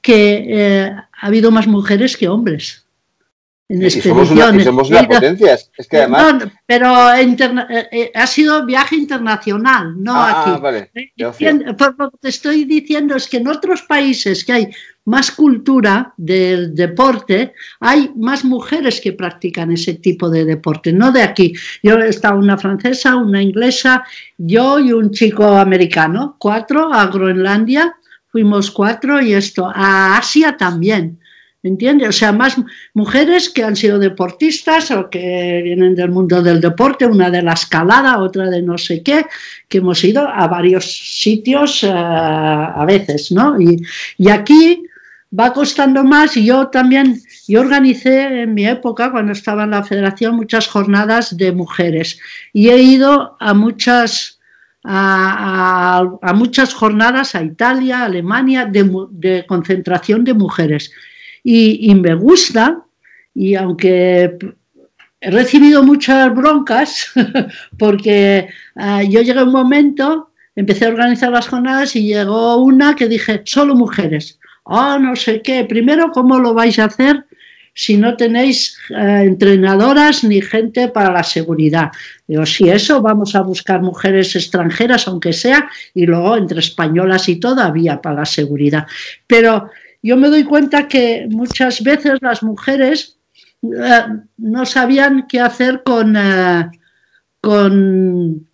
[0.00, 2.84] que eh, ha habido más mujeres que hombres.
[3.66, 6.34] En y somos una, y somos una potencia, es que además...
[6.34, 10.50] No, pero interna, eh, ha sido viaje internacional, no ah, aquí.
[10.54, 10.90] Ah, vale.
[11.16, 14.68] Diciendo, por lo que te estoy diciendo es que en otros países que hay
[15.04, 21.22] más cultura del deporte, hay más mujeres que practican ese tipo de deporte, no de
[21.22, 21.54] aquí.
[21.82, 24.04] Yo he estado una francesa, una inglesa,
[24.38, 27.96] yo y un chico americano, cuatro, a Groenlandia,
[28.28, 31.18] fuimos cuatro y esto, a Asia también.
[31.64, 32.10] ¿Entiendes?
[32.10, 32.56] O sea, más
[32.92, 37.54] mujeres que han sido deportistas o que vienen del mundo del deporte, una de la
[37.54, 39.24] escalada, otra de no sé qué,
[39.66, 43.58] que hemos ido a varios sitios uh, a veces, ¿no?
[43.58, 43.80] Y,
[44.28, 44.82] aquí
[45.38, 49.82] va costando más y yo también, yo organicé en mi época, cuando estaba en la
[49.82, 52.18] federación, muchas jornadas de mujeres
[52.52, 54.38] y he ido a muchas...
[54.86, 56.04] A,
[56.34, 60.92] muchas jornadas a Italia, Alemania, de, concentración de mujeres
[61.42, 62.84] y, me gusta,
[63.34, 64.36] y aunque
[65.22, 67.12] he recibido muchas broncas,
[67.78, 72.94] porque uh, yo llegué a un momento, empecé a organizar las jornadas y llegó una
[72.94, 74.38] que dije, solo mujeres.
[74.64, 75.64] Oh, no sé qué.
[75.64, 77.26] Primero, ¿cómo lo vais a hacer
[77.74, 81.92] si no tenéis eh, entrenadoras ni gente para la seguridad?
[82.26, 87.36] Digo, si eso, vamos a buscar mujeres extranjeras, aunque sea, y luego entre españolas y
[87.36, 88.86] todo había para la seguridad.
[89.26, 89.70] Pero
[90.02, 93.18] yo me doy cuenta que muchas veces las mujeres
[93.62, 94.02] eh,
[94.38, 96.70] no sabían qué hacer con, eh,
[97.40, 98.46] con,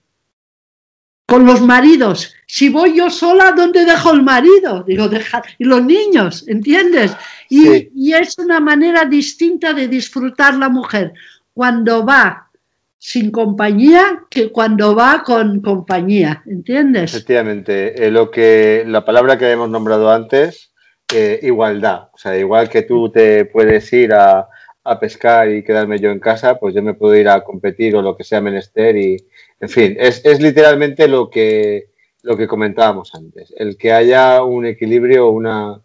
[1.31, 2.35] con los maridos.
[2.47, 4.83] Si voy yo sola, ¿dónde dejo el marido?
[4.83, 7.16] Digo, deja, y los niños, ¿entiendes?
[7.49, 7.91] Y, sí.
[7.95, 11.12] y es una manera distinta de disfrutar la mujer
[11.55, 12.51] cuando va
[12.99, 17.14] sin compañía que cuando va con compañía, ¿entiendes?
[17.14, 20.72] Efectivamente, eh, lo que la palabra que hemos nombrado antes
[21.12, 22.09] eh, igualdad.
[22.12, 24.49] O sea, igual que tú te puedes ir a,
[24.85, 28.03] a, pescar y quedarme yo en casa, pues yo me puedo ir a competir o
[28.03, 29.16] lo que sea menester y,
[29.61, 31.91] en fin, es, es literalmente lo que,
[32.23, 35.83] lo que comentábamos antes, el que haya un equilibrio, una,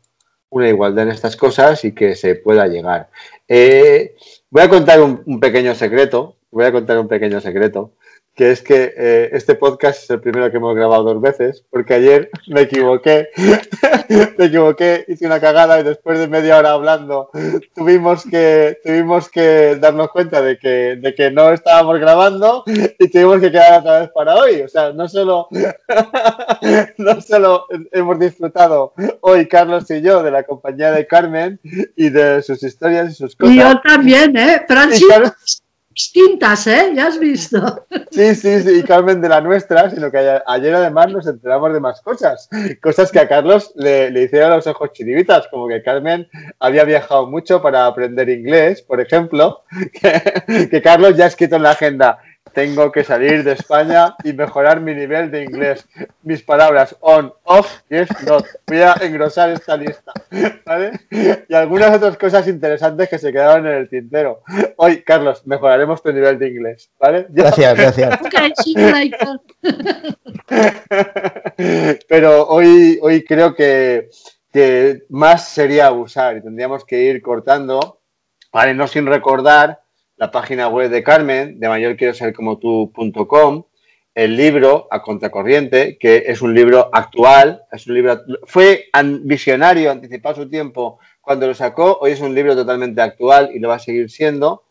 [0.49, 3.09] una igualdad en estas cosas y que se pueda llegar.
[3.47, 4.15] Eh,
[4.49, 7.93] voy a contar un, un, pequeño secreto, voy a contar un pequeño secreto.
[8.35, 11.93] Que es que eh, este podcast es el primero que hemos grabado dos veces, porque
[11.93, 13.29] ayer me equivoqué,
[14.37, 17.29] me equivoqué, hice una cagada y después de media hora hablando
[17.73, 23.39] tuvimos que, tuvimos que darnos cuenta de que, de que no estábamos grabando y tuvimos
[23.39, 24.61] que quedar otra vez para hoy.
[24.61, 25.47] O sea, no solo,
[26.97, 31.59] no solo hemos disfrutado hoy Carlos y yo de la compañía de Carmen
[31.95, 33.55] y de sus historias y sus cosas.
[33.55, 34.65] Y yo también, ¿eh?
[34.67, 35.63] Francis
[35.95, 36.91] distintas, ¿eh?
[36.93, 37.87] Ya has visto.
[38.11, 41.79] Sí, sí, sí, y Carmen de la nuestra, sino que ayer además nos enteramos de
[41.79, 42.49] más cosas,
[42.81, 46.27] cosas que a Carlos le, le hicieron los ojos chiribitas, como que Carmen
[46.59, 51.63] había viajado mucho para aprender inglés, por ejemplo, que, que Carlos ya ha escrito en
[51.63, 52.19] la agenda,
[52.53, 55.87] tengo que salir de España y mejorar mi nivel de inglés.
[56.23, 58.45] Mis palabras on, off, yes, not.
[58.67, 60.13] Voy a engrosar esta lista.
[60.65, 60.91] ¿Vale?
[61.49, 64.41] Y algunas otras cosas interesantes que se quedaron en el tintero.
[64.77, 66.89] Hoy, Carlos, mejoraremos tu nivel de inglés.
[66.99, 67.27] ¿Vale?
[67.29, 68.19] Gracias, gracias.
[72.07, 74.09] Pero hoy, hoy creo que,
[74.53, 77.99] que más sería abusar y tendríamos que ir cortando,
[78.51, 78.73] ¿vale?
[78.73, 79.81] No sin recordar
[80.17, 83.63] la página web de Carmen, de mayor quiero ser como tú.com,
[84.13, 88.85] el libro A Contracorriente, que es un libro actual, es un libro, fue
[89.21, 93.69] visionario, anticipado su tiempo cuando lo sacó, hoy es un libro totalmente actual y lo
[93.69, 94.63] va a seguir siendo,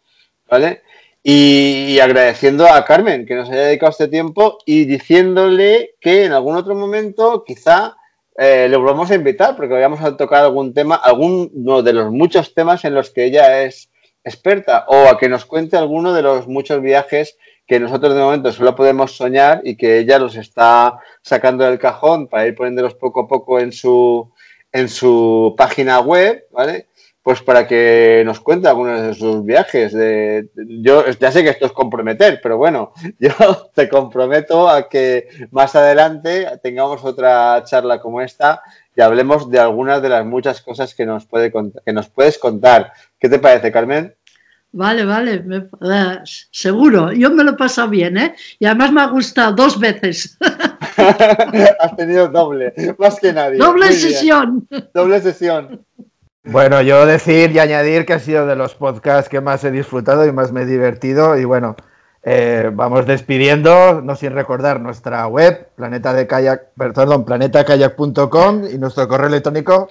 [0.48, 0.82] ¿vale?
[1.22, 6.56] Y, agradeciendo a Carmen que nos haya dedicado este tiempo y diciéndole que en algún
[6.56, 7.96] otro momento quizá
[8.36, 12.84] eh, volvamos a invitar porque vamos a tocar algún tema, alguno de los muchos temas
[12.84, 13.90] en los que ella es
[14.24, 18.52] experta o a que nos cuente alguno de los muchos viajes que nosotros de momento
[18.52, 23.20] solo podemos soñar y que ella los está sacando del cajón para ir poniéndolos poco
[23.20, 24.30] a poco en su,
[24.72, 26.88] en su página web, ¿vale?
[27.22, 29.94] Pues para que nos cuente algunos de sus viajes.
[29.94, 30.50] De,
[30.82, 33.32] yo ya sé que esto es comprometer, pero bueno, yo
[33.74, 38.62] te comprometo a que más adelante tengamos otra charla como esta
[38.96, 42.92] y hablemos de algunas de las muchas cosas que nos, puede, que nos puedes contar.
[43.18, 44.14] ¿Qué te parece, Carmen?
[44.76, 46.18] Vale, vale, eh,
[46.50, 47.12] seguro.
[47.12, 48.34] Yo me lo he pasado bien, ¿eh?
[48.58, 50.36] Y además me ha gustado dos veces.
[51.78, 53.58] Has tenido doble, más que nadie.
[53.58, 54.66] Doble sesión.
[54.92, 55.84] Doble sesión.
[56.42, 60.26] Bueno, yo decir y añadir que ha sido de los podcasts que más he disfrutado
[60.26, 61.38] y más me he divertido.
[61.38, 61.76] Y bueno,
[62.24, 69.06] eh, vamos despidiendo, no sin recordar nuestra web, planeta de kayak, perdón, planetacayak.com y nuestro
[69.08, 69.88] correo electrónico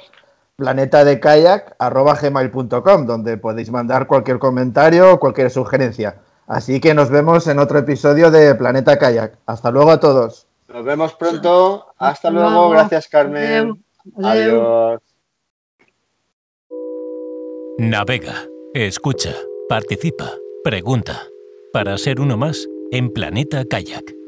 [0.55, 6.21] planetadecayak.com, donde podéis mandar cualquier comentario o cualquier sugerencia.
[6.47, 9.37] Así que nos vemos en otro episodio de Planeta Kayak.
[9.45, 10.47] Hasta luego a todos.
[10.67, 11.87] Nos vemos pronto.
[11.97, 12.69] Hasta, luego.
[12.69, 13.83] Gracias, Carmen.
[14.21, 14.99] Adiós.
[17.79, 18.35] Navega,
[18.73, 19.33] escucha,
[19.67, 20.29] participa,
[20.63, 21.32] pregunta
[21.73, 24.22] para ser uno más en Planeta Kayak.